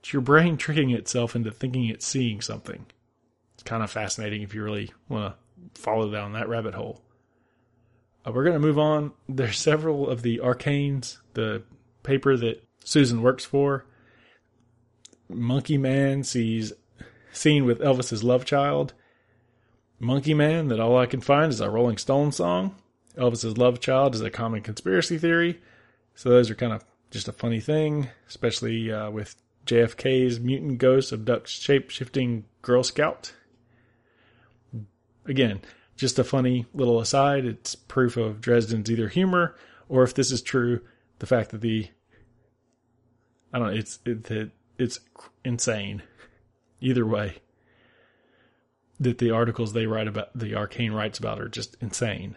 it's 0.00 0.12
your 0.12 0.22
brain 0.22 0.56
tricking 0.56 0.90
itself 0.90 1.36
into 1.36 1.50
thinking 1.50 1.86
it's 1.86 2.06
seeing 2.06 2.40
something. 2.40 2.86
It's 3.54 3.62
kind 3.62 3.82
of 3.82 3.90
fascinating 3.90 4.42
if 4.42 4.54
you 4.54 4.62
really 4.62 4.90
want 5.08 5.34
to 5.74 5.80
follow 5.80 6.10
down 6.10 6.32
that 6.32 6.48
rabbit 6.48 6.74
hole. 6.74 7.02
Uh, 8.26 8.32
we're 8.32 8.44
going 8.44 8.54
to 8.54 8.66
move 8.66 8.78
on. 8.78 9.12
There's 9.28 9.58
several 9.58 10.08
of 10.08 10.22
the 10.22 10.38
arcanes, 10.38 11.18
the 11.34 11.62
paper 12.02 12.36
that 12.36 12.66
Susan 12.82 13.22
works 13.22 13.44
for. 13.44 13.84
Monkey 15.28 15.78
Man 15.78 16.24
sees 16.24 16.72
scene 17.32 17.64
with 17.64 17.80
Elvis's 17.80 18.24
love 18.24 18.44
child. 18.44 18.94
Monkey 19.98 20.34
Man, 20.34 20.68
that 20.68 20.80
all 20.80 20.96
I 20.96 21.06
can 21.06 21.20
find 21.20 21.52
is 21.52 21.60
a 21.60 21.70
Rolling 21.70 21.98
Stone 21.98 22.32
song. 22.32 22.74
Elvis's 23.16 23.58
love 23.58 23.80
child 23.80 24.14
is 24.14 24.22
a 24.22 24.30
common 24.30 24.62
conspiracy 24.62 25.18
theory. 25.18 25.60
So 26.14 26.30
those 26.30 26.50
are 26.50 26.54
kind 26.54 26.72
of 26.72 26.84
just 27.10 27.28
a 27.28 27.32
funny 27.32 27.60
thing, 27.60 28.08
especially 28.28 28.90
uh, 28.90 29.10
with 29.10 29.36
JFK's 29.66 30.40
mutant 30.40 30.78
ghost 30.78 31.12
abducts 31.12 31.48
shape 31.48 31.90
shifting 31.90 32.44
Girl 32.62 32.82
Scout. 32.82 33.32
Again, 35.26 35.60
just 35.96 36.18
a 36.18 36.24
funny 36.24 36.66
little 36.74 37.00
aside. 37.00 37.44
It's 37.44 37.74
proof 37.74 38.16
of 38.16 38.40
Dresden's 38.40 38.90
either 38.90 39.08
humor 39.08 39.54
or 39.90 40.04
if 40.04 40.14
this 40.14 40.30
is 40.30 40.40
true, 40.40 40.80
the 41.18 41.26
fact 41.26 41.50
that 41.50 41.60
the 41.60 41.88
I 43.52 43.58
don't 43.58 43.72
know, 43.72 43.78
it's 43.78 43.98
it, 44.06 44.52
it's 44.78 45.00
insane. 45.44 46.02
Either 46.80 47.04
way, 47.04 47.42
that 48.98 49.18
the 49.18 49.32
articles 49.32 49.72
they 49.72 49.86
write 49.86 50.08
about 50.08 50.30
the 50.38 50.54
arcane 50.54 50.92
writes 50.92 51.18
about 51.18 51.40
are 51.40 51.48
just 51.48 51.76
insane. 51.80 52.36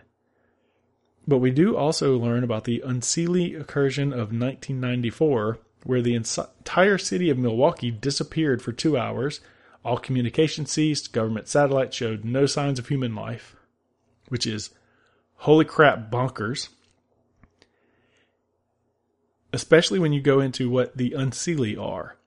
But 1.26 1.38
we 1.38 1.52
do 1.52 1.78
also 1.78 2.18
learn 2.18 2.44
about 2.44 2.66
the 2.66 2.84
unseelie 2.86 3.56
incursion 3.56 4.12
of 4.12 4.34
1994, 4.34 5.60
where 5.84 6.02
the 6.02 6.16
entire 6.16 6.98
city 6.98 7.30
of 7.30 7.38
Milwaukee 7.38 7.92
disappeared 7.92 8.62
for 8.62 8.72
two 8.72 8.98
hours 8.98 9.42
all 9.86 9.98
communication 9.98 10.66
ceased. 10.66 11.14
Government 11.14 11.48
satellites 11.48 11.96
showed 11.96 12.24
no 12.24 12.46
signs 12.46 12.80
of 12.80 12.88
human 12.88 13.16
life, 13.16 13.56
which 14.30 14.48
is 14.48 14.70
holy 15.38 15.66
crap 15.66 16.10
bonkers. 16.10 16.70
Especially 19.52 20.00
when 20.00 20.14
you 20.14 20.22
go 20.22 20.40
into 20.40 20.70
what 20.70 20.98
the 20.98 21.12
unseelie 21.12 21.80
are. 21.80 22.18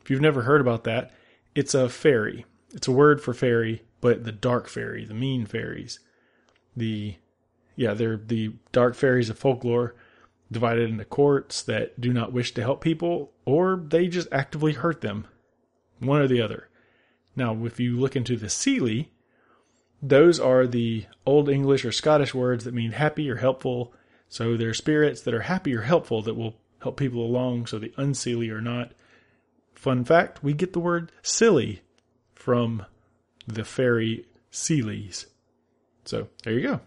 If 0.00 0.10
you've 0.10 0.20
never 0.20 0.42
heard 0.42 0.60
about 0.60 0.84
that, 0.84 1.10
it's 1.54 1.74
a 1.74 1.88
fairy. 1.88 2.46
It's 2.72 2.88
a 2.88 2.92
word 2.92 3.20
for 3.20 3.34
fairy, 3.34 3.82
but 4.00 4.24
the 4.24 4.32
dark 4.32 4.68
fairy, 4.68 5.04
the 5.04 5.14
mean 5.14 5.46
fairies. 5.46 5.98
The 6.76 7.16
yeah, 7.76 7.94
they're 7.94 8.16
the 8.16 8.52
dark 8.72 8.94
fairies 8.94 9.30
of 9.30 9.38
folklore 9.38 9.94
divided 10.50 10.90
into 10.90 11.04
courts 11.04 11.62
that 11.62 12.00
do 12.00 12.12
not 12.12 12.32
wish 12.32 12.52
to 12.54 12.62
help 12.62 12.80
people 12.80 13.32
or 13.44 13.82
they 13.88 14.08
just 14.08 14.28
actively 14.32 14.72
hurt 14.72 15.00
them. 15.00 15.26
One 16.00 16.20
or 16.20 16.28
the 16.28 16.42
other. 16.42 16.68
Now, 17.36 17.64
if 17.64 17.78
you 17.78 17.98
look 17.98 18.16
into 18.16 18.36
the 18.36 18.48
Seelie, 18.48 19.08
those 20.02 20.40
are 20.40 20.66
the 20.66 21.06
Old 21.26 21.48
English 21.48 21.84
or 21.84 21.92
Scottish 21.92 22.34
words 22.34 22.64
that 22.64 22.74
mean 22.74 22.92
happy 22.92 23.30
or 23.30 23.36
helpful. 23.36 23.92
So 24.28 24.56
they're 24.56 24.74
spirits 24.74 25.20
that 25.22 25.34
are 25.34 25.42
happy 25.42 25.74
or 25.74 25.82
helpful 25.82 26.22
that 26.22 26.34
will 26.34 26.56
help 26.82 26.96
people 26.96 27.24
along. 27.24 27.66
So 27.66 27.78
the 27.78 27.92
unseelie 27.98 28.50
are 28.50 28.60
not. 28.60 28.92
Fun 29.74 30.04
fact: 30.04 30.42
we 30.42 30.52
get 30.52 30.72
the 30.72 30.80
word 30.80 31.12
silly 31.22 31.82
from 32.34 32.84
the 33.46 33.64
fairy 33.64 34.26
Seelies. 34.50 35.26
So 36.04 36.28
there 36.44 36.54
you 36.54 36.62
go. 36.62 36.80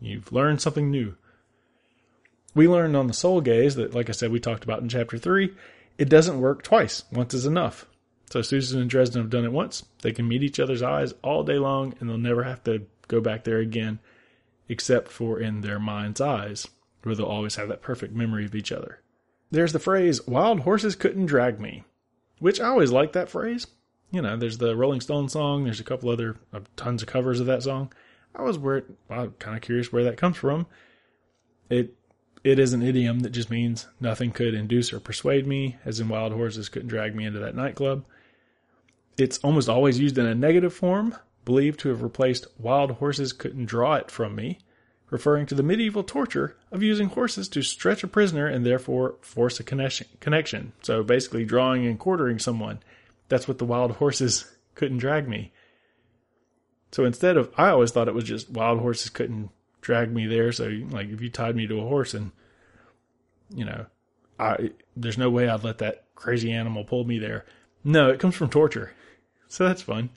You've 0.00 0.32
learned 0.32 0.60
something 0.60 0.90
new. 0.90 1.16
We 2.56 2.68
learned 2.68 2.96
on 2.96 3.06
the 3.06 3.12
soul 3.12 3.42
gaze 3.42 3.74
that, 3.74 3.92
like 3.94 4.08
I 4.08 4.12
said, 4.12 4.32
we 4.32 4.40
talked 4.40 4.64
about 4.64 4.80
in 4.80 4.88
chapter 4.88 5.18
three, 5.18 5.54
it 5.98 6.08
doesn't 6.08 6.40
work 6.40 6.62
twice. 6.62 7.04
Once 7.12 7.34
is 7.34 7.44
enough. 7.44 7.84
So 8.30 8.40
Susan 8.40 8.80
and 8.80 8.88
Dresden 8.88 9.20
have 9.20 9.28
done 9.28 9.44
it 9.44 9.52
once. 9.52 9.84
They 10.00 10.10
can 10.10 10.26
meet 10.26 10.42
each 10.42 10.58
other's 10.58 10.82
eyes 10.82 11.12
all 11.22 11.44
day 11.44 11.58
long 11.58 11.92
and 12.00 12.08
they'll 12.08 12.16
never 12.16 12.44
have 12.44 12.64
to 12.64 12.86
go 13.08 13.20
back 13.20 13.44
there 13.44 13.58
again, 13.58 13.98
except 14.70 15.08
for 15.08 15.38
in 15.38 15.60
their 15.60 15.78
mind's 15.78 16.18
eyes, 16.18 16.66
where 17.02 17.14
they'll 17.14 17.26
always 17.26 17.56
have 17.56 17.68
that 17.68 17.82
perfect 17.82 18.14
memory 18.14 18.46
of 18.46 18.54
each 18.54 18.72
other. 18.72 19.00
There's 19.50 19.74
the 19.74 19.78
phrase, 19.78 20.26
wild 20.26 20.60
horses 20.60 20.96
couldn't 20.96 21.26
drag 21.26 21.60
me, 21.60 21.84
which 22.38 22.58
I 22.58 22.68
always 22.68 22.90
like 22.90 23.12
that 23.12 23.28
phrase. 23.28 23.66
You 24.10 24.22
know, 24.22 24.34
there's 24.34 24.56
the 24.56 24.74
Rolling 24.74 25.02
Stone 25.02 25.28
song, 25.28 25.64
there's 25.64 25.78
a 25.78 25.84
couple 25.84 26.08
other 26.08 26.38
uh, 26.54 26.60
tons 26.74 27.02
of 27.02 27.08
covers 27.08 27.38
of 27.38 27.46
that 27.46 27.64
song. 27.64 27.92
I 28.34 28.40
was 28.40 28.56
where 28.56 28.84
I'm 29.10 29.32
kind 29.32 29.56
of 29.56 29.62
curious 29.62 29.92
where 29.92 30.04
that 30.04 30.16
comes 30.16 30.38
from. 30.38 30.66
It 31.68 31.94
it 32.46 32.60
is 32.60 32.72
an 32.72 32.82
idiom 32.82 33.20
that 33.20 33.30
just 33.30 33.50
means 33.50 33.88
nothing 33.98 34.30
could 34.30 34.54
induce 34.54 34.92
or 34.92 35.00
persuade 35.00 35.48
me, 35.48 35.78
as 35.84 35.98
in 35.98 36.08
wild 36.08 36.32
horses 36.32 36.68
couldn't 36.68 36.86
drag 36.86 37.12
me 37.12 37.24
into 37.24 37.40
that 37.40 37.56
nightclub. 37.56 38.04
It's 39.18 39.38
almost 39.38 39.68
always 39.68 39.98
used 39.98 40.16
in 40.16 40.26
a 40.26 40.34
negative 40.34 40.72
form, 40.72 41.16
believed 41.44 41.80
to 41.80 41.88
have 41.88 42.02
replaced 42.02 42.46
wild 42.56 42.92
horses 42.92 43.32
couldn't 43.32 43.64
draw 43.64 43.96
it 43.96 44.12
from 44.12 44.36
me, 44.36 44.60
referring 45.10 45.46
to 45.46 45.56
the 45.56 45.64
medieval 45.64 46.04
torture 46.04 46.56
of 46.70 46.84
using 46.84 47.08
horses 47.08 47.48
to 47.48 47.62
stretch 47.62 48.04
a 48.04 48.08
prisoner 48.08 48.46
and 48.46 48.64
therefore 48.64 49.16
force 49.22 49.58
a 49.58 49.64
connection. 49.64 50.72
So 50.82 51.02
basically, 51.02 51.44
drawing 51.44 51.84
and 51.84 51.98
quartering 51.98 52.38
someone. 52.38 52.78
That's 53.28 53.48
what 53.48 53.58
the 53.58 53.64
wild 53.64 53.90
horses 53.92 54.48
couldn't 54.76 54.98
drag 54.98 55.28
me. 55.28 55.52
So 56.92 57.04
instead 57.04 57.36
of, 57.36 57.50
I 57.58 57.70
always 57.70 57.90
thought 57.90 58.06
it 58.06 58.14
was 58.14 58.22
just 58.22 58.50
wild 58.50 58.78
horses 58.78 59.10
couldn't 59.10 59.50
drag 59.86 60.12
me 60.12 60.26
there. 60.26 60.50
So 60.50 60.64
like 60.90 61.10
if 61.10 61.20
you 61.20 61.30
tied 61.30 61.54
me 61.54 61.68
to 61.68 61.78
a 61.78 61.86
horse 61.86 62.12
and, 62.12 62.32
you 63.54 63.64
know, 63.64 63.86
I, 64.36 64.72
there's 64.96 65.16
no 65.16 65.30
way 65.30 65.48
I'd 65.48 65.62
let 65.62 65.78
that 65.78 66.06
crazy 66.16 66.50
animal 66.50 66.82
pull 66.82 67.04
me 67.04 67.20
there. 67.20 67.44
No, 67.84 68.10
it 68.10 68.18
comes 68.18 68.34
from 68.34 68.50
torture. 68.50 68.94
So 69.46 69.64
that's 69.64 69.82
fun. 69.82 70.10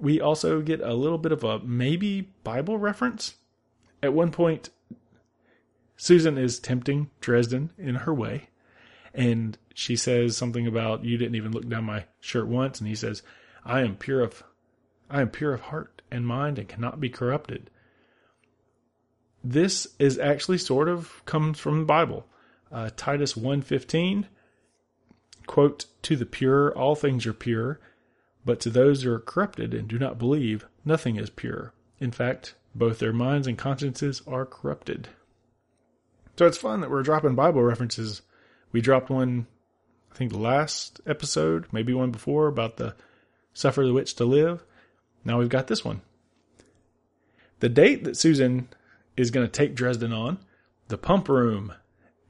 We 0.00 0.18
also 0.18 0.62
get 0.62 0.80
a 0.80 0.94
little 0.94 1.18
bit 1.18 1.30
of 1.30 1.44
a 1.44 1.58
maybe 1.58 2.32
Bible 2.42 2.78
reference. 2.78 3.34
At 4.02 4.14
one 4.14 4.30
point, 4.30 4.70
Susan 5.98 6.38
is 6.38 6.58
tempting 6.58 7.10
Dresden 7.20 7.68
in 7.76 7.96
her 7.96 8.14
way, 8.14 8.48
and 9.12 9.58
she 9.74 9.94
says 9.94 10.38
something 10.38 10.66
about 10.66 11.04
you 11.04 11.18
didn't 11.18 11.36
even 11.36 11.52
look 11.52 11.68
down 11.68 11.84
my 11.84 12.06
shirt 12.18 12.46
once, 12.48 12.80
and 12.80 12.88
he 12.88 12.94
says, 12.94 13.22
"I 13.64 13.82
am 13.82 13.96
pure 13.96 14.22
of, 14.22 14.42
I 15.08 15.20
am 15.20 15.28
pure 15.28 15.52
of 15.52 15.60
heart 15.60 16.02
and 16.10 16.26
mind, 16.26 16.58
and 16.58 16.68
cannot 16.68 16.98
be 16.98 17.08
corrupted." 17.10 17.70
This 19.44 19.86
is 19.98 20.18
actually 20.18 20.58
sort 20.58 20.88
of 20.88 21.22
comes 21.26 21.60
from 21.60 21.80
the 21.80 21.84
Bible. 21.84 22.26
Uh, 22.72 22.90
Titus 22.96 23.34
1.15, 23.34 24.24
quote, 25.46 25.84
To 26.02 26.16
the 26.16 26.26
pure 26.26 26.76
all 26.76 26.96
things 26.96 27.26
are 27.26 27.34
pure, 27.34 27.78
but 28.44 28.58
to 28.60 28.70
those 28.70 29.02
who 29.02 29.12
are 29.12 29.20
corrupted 29.20 29.74
and 29.74 29.86
do 29.86 29.98
not 29.98 30.18
believe, 30.18 30.66
nothing 30.84 31.16
is 31.16 31.30
pure. 31.30 31.74
In 32.00 32.10
fact, 32.10 32.54
both 32.74 32.98
their 32.98 33.12
minds 33.12 33.46
and 33.46 33.58
consciences 33.58 34.22
are 34.26 34.46
corrupted. 34.46 35.08
So 36.36 36.46
it's 36.46 36.58
fun 36.58 36.80
that 36.80 36.90
we're 36.90 37.02
dropping 37.02 37.34
Bible 37.34 37.62
references. 37.62 38.22
We 38.72 38.80
dropped 38.80 39.10
one, 39.10 39.46
I 40.10 40.16
think, 40.16 40.32
the 40.32 40.38
last 40.38 41.00
episode, 41.06 41.66
maybe 41.70 41.94
one 41.94 42.10
before, 42.10 42.48
about 42.48 42.78
the 42.78 42.94
suffer 43.52 43.86
the 43.86 43.92
witch 43.92 44.14
to 44.16 44.24
live. 44.24 44.64
Now 45.24 45.38
we've 45.38 45.48
got 45.48 45.68
this 45.68 45.84
one. 45.84 46.00
The 47.60 47.68
date 47.68 48.02
that 48.04 48.16
Susan 48.16 48.68
is 49.16 49.30
going 49.30 49.46
to 49.46 49.52
take 49.52 49.74
Dresden 49.74 50.12
on, 50.12 50.38
the 50.88 50.98
pump 50.98 51.28
room 51.28 51.72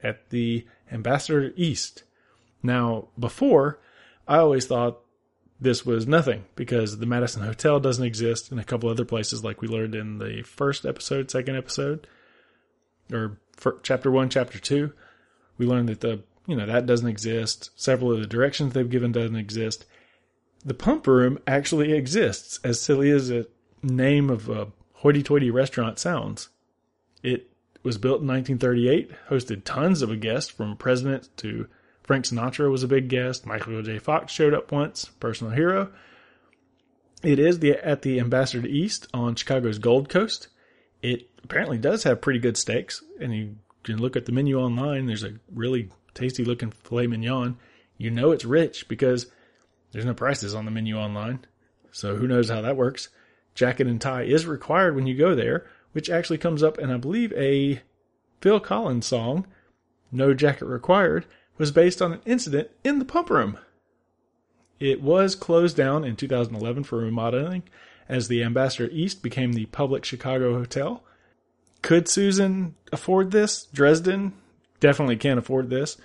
at 0.03 0.29
the 0.29 0.65
Ambassador 0.91 1.51
East. 1.55 2.03
Now, 2.61 3.07
before, 3.17 3.79
I 4.27 4.37
always 4.37 4.67
thought 4.67 4.99
this 5.59 5.85
was 5.85 6.07
nothing 6.07 6.45
because 6.55 6.97
the 6.97 7.05
Madison 7.05 7.43
Hotel 7.43 7.79
doesn't 7.79 8.03
exist 8.03 8.51
and 8.51 8.59
a 8.59 8.63
couple 8.63 8.89
other 8.89 9.05
places, 9.05 9.43
like 9.43 9.61
we 9.61 9.67
learned 9.67 9.95
in 9.95 10.19
the 10.19 10.43
first 10.43 10.85
episode, 10.85 11.31
second 11.31 11.55
episode, 11.55 12.07
or 13.11 13.39
chapter 13.83 14.11
one, 14.11 14.29
chapter 14.29 14.59
two. 14.59 14.93
We 15.57 15.65
learned 15.65 15.89
that 15.89 16.01
the 16.01 16.23
you 16.45 16.55
know 16.55 16.65
that 16.65 16.85
doesn't 16.85 17.07
exist. 17.07 17.71
Several 17.75 18.11
of 18.11 18.19
the 18.19 18.27
directions 18.27 18.73
they've 18.73 18.89
given 18.89 19.11
doesn't 19.11 19.35
exist. 19.35 19.85
The 20.63 20.73
pump 20.73 21.07
room 21.07 21.39
actually 21.47 21.93
exists, 21.93 22.59
as 22.63 22.81
silly 22.81 23.11
as 23.11 23.29
a 23.29 23.45
name 23.81 24.29
of 24.29 24.49
a 24.49 24.67
hoity-toity 24.93 25.51
restaurant 25.51 25.99
sounds. 25.99 26.49
It 27.25 27.49
was 27.81 27.97
built 27.97 28.21
in 28.21 28.27
1938, 28.27 29.11
hosted 29.29 29.63
tons 29.63 30.03
of 30.03 30.19
guests 30.19 30.51
from 30.51 30.77
presidents 30.77 31.29
to 31.37 31.67
Frank 32.03 32.25
Sinatra 32.25 32.69
was 32.69 32.83
a 32.83 32.87
big 32.87 33.07
guest. 33.07 33.47
Michael 33.47 33.81
J. 33.81 33.97
Fox 33.97 34.31
showed 34.31 34.53
up 34.53 34.71
once, 34.71 35.05
personal 35.05 35.51
hero. 35.51 35.91
It 37.23 37.39
is 37.39 37.59
the 37.59 37.83
at 37.83 38.03
the 38.03 38.19
Ambassador 38.19 38.67
East 38.67 39.07
on 39.11 39.33
Chicago's 39.33 39.79
Gold 39.79 40.07
Coast. 40.07 40.49
It 41.01 41.27
apparently 41.43 41.79
does 41.79 42.03
have 42.03 42.21
pretty 42.21 42.37
good 42.37 42.57
steaks, 42.57 43.03
and 43.19 43.35
you 43.35 43.55
can 43.81 43.97
look 43.97 44.15
at 44.15 44.27
the 44.27 44.31
menu 44.31 44.59
online. 44.59 45.07
There's 45.07 45.23
a 45.23 45.39
really 45.51 45.89
tasty 46.13 46.45
looking 46.45 46.69
filet 46.69 47.07
mignon. 47.07 47.57
You 47.97 48.11
know 48.11 48.31
it's 48.31 48.45
rich 48.45 48.87
because 48.87 49.31
there's 49.91 50.05
no 50.05 50.13
prices 50.13 50.53
on 50.53 50.65
the 50.65 50.71
menu 50.71 50.95
online. 50.97 51.45
So 51.91 52.17
who 52.17 52.27
knows 52.27 52.51
how 52.51 52.61
that 52.61 52.77
works. 52.77 53.09
Jacket 53.55 53.87
and 53.87 53.99
tie 53.99 54.23
is 54.23 54.45
required 54.45 54.95
when 54.95 55.07
you 55.07 55.17
go 55.17 55.33
there, 55.33 55.65
which 55.95 56.09
actually 56.09 56.37
comes 56.37 56.61
up 56.61 56.77
in, 56.77 56.91
I 56.91 56.97
believe, 56.97 57.31
a 57.37 57.79
Phil 58.41 58.59
Collins 58.59 59.05
song, 59.05 59.47
No 60.11 60.33
Jacket 60.33 60.65
Required, 60.65 61.25
was 61.57 61.71
based 61.71 62.01
on 62.01 62.11
an 62.11 62.19
incident 62.25 62.69
in 62.83 62.99
the 62.99 63.05
pump 63.05 63.29
room. 63.29 63.57
It 64.77 65.01
was 65.01 65.35
closed 65.35 65.77
down 65.77 66.03
in 66.03 66.17
2011 66.17 66.83
for 66.83 66.97
remodeling 66.97 67.63
as 68.09 68.27
the 68.27 68.43
Ambassador 68.43 68.89
East 68.91 69.23
became 69.23 69.53
the 69.53 69.67
public 69.67 70.03
Chicago 70.03 70.55
hotel. 70.55 71.01
Could 71.81 72.09
Susan 72.09 72.75
afford 72.91 73.31
this? 73.31 73.63
Dresden 73.63 74.33
definitely 74.81 75.15
can't 75.15 75.39
afford 75.39 75.69
this. 75.69 75.95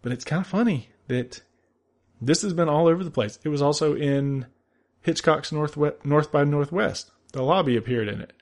But 0.00 0.12
it's 0.12 0.24
kind 0.24 0.40
of 0.40 0.46
funny 0.46 0.88
that 1.08 1.42
this 2.22 2.40
has 2.40 2.54
been 2.54 2.70
all 2.70 2.86
over 2.86 3.04
the 3.04 3.10
place. 3.10 3.38
It 3.44 3.50
was 3.50 3.60
also 3.60 3.94
in 3.94 4.46
Hitchcock's 5.02 5.52
North, 5.52 5.76
North 6.06 6.32
by 6.32 6.44
Northwest. 6.44 7.10
The 7.34 7.42
lobby 7.42 7.76
appeared 7.76 8.08
in 8.08 8.22
it. 8.22 8.32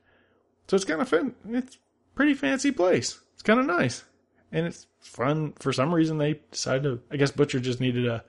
So 0.69 0.77
it's 0.77 0.85
kind 0.85 1.01
of. 1.01 1.35
It's 1.49 1.79
pretty 2.15 2.35
fancy 2.35 2.71
place. 2.71 3.21
It's 3.35 3.43
kind 3.43 3.61
of 3.61 3.67
nice 3.67 4.05
and 4.53 4.67
it's 4.67 4.87
fun. 5.01 5.55
For 5.59 5.73
some 5.73 5.95
reason, 5.95 6.19
they 6.19 6.41
decided 6.51 6.83
to. 6.85 7.01
I 7.11 7.17
guess 7.17 7.31
Butcher 7.31 7.59
just 7.59 7.81
needed 7.81 8.07
a 8.07 8.23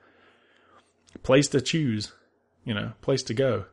place 1.22 1.46
to 1.48 1.60
choose, 1.60 2.12
you 2.64 2.74
know, 2.74 2.92
place 3.02 3.22
to 3.24 3.34
go. 3.34 3.66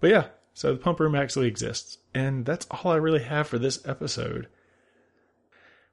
But 0.00 0.10
yeah, 0.10 0.24
so 0.54 0.72
the 0.72 0.78
pump 0.78 1.00
room 1.00 1.14
actually 1.14 1.46
exists, 1.46 1.98
and 2.14 2.46
that's 2.46 2.66
all 2.70 2.90
I 2.90 2.96
really 2.96 3.22
have 3.22 3.46
for 3.46 3.58
this 3.58 3.86
episode. 3.86 4.48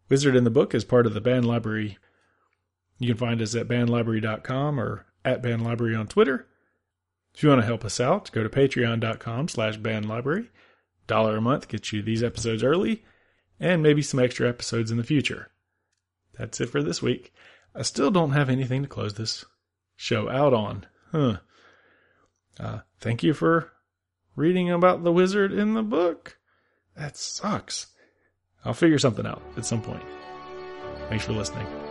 Wizard 0.08 0.36
in 0.36 0.44
the 0.44 0.50
Book 0.50 0.74
is 0.74 0.86
part 0.86 1.06
of 1.06 1.14
the 1.14 1.22
Band 1.22 1.46
Library. 1.46 1.98
You 3.00 3.08
can 3.08 3.18
find 3.18 3.42
us 3.42 3.56
at 3.56 3.68
bandlibrary.com 3.68 4.80
or 4.80 5.06
at 5.26 5.42
bandlibrary 5.42 6.00
on 6.00 6.08
Twitter. 6.08 6.48
If 7.34 7.44
you 7.44 7.50
want 7.50 7.62
to 7.62 7.68
help 7.68 7.84
us 7.84 8.00
out, 8.00 8.32
go 8.32 8.44
to 8.44 8.50
patreon.com 8.50 9.50
slash 9.50 9.78
bandlibrary. 9.78 10.48
Dollar 11.08 11.38
a 11.38 11.42
month 11.42 11.68
gets 11.68 11.94
you 11.94 12.02
these 12.02 12.24
episodes 12.24 12.64
early 12.64 13.04
and 13.60 13.84
maybe 13.84 14.02
some 14.02 14.20
extra 14.20 14.50
episodes 14.50 14.92
in 14.92 14.98
the 14.98 15.04
future. 15.04 15.52
That's 16.38 16.60
it 16.60 16.68
for 16.68 16.84
this 16.84 17.02
week. 17.02 17.34
I 17.74 17.82
still 17.82 18.12
don't 18.12 18.32
have 18.32 18.50
anything 18.50 18.82
to 18.82 18.88
close 18.88 19.14
this 19.14 19.46
show 19.96 20.30
out 20.30 20.54
on. 20.54 20.86
Huh. 21.12 21.38
Uh, 22.60 22.80
thank 23.00 23.24
you 23.24 23.34
for 23.34 23.72
reading 24.36 24.72
about 24.72 25.04
the 25.04 25.12
wizard 25.12 25.52
in 25.52 25.74
the 25.74 25.84
book. 25.84 26.38
That 26.96 27.18
sucks. 27.18 27.88
I'll 28.64 28.74
figure 28.74 29.00
something 29.00 29.26
out 29.26 29.42
at 29.58 29.66
some 29.66 29.82
point. 29.82 30.04
Thanks 31.10 31.26
for 31.26 31.34
listening. 31.34 31.85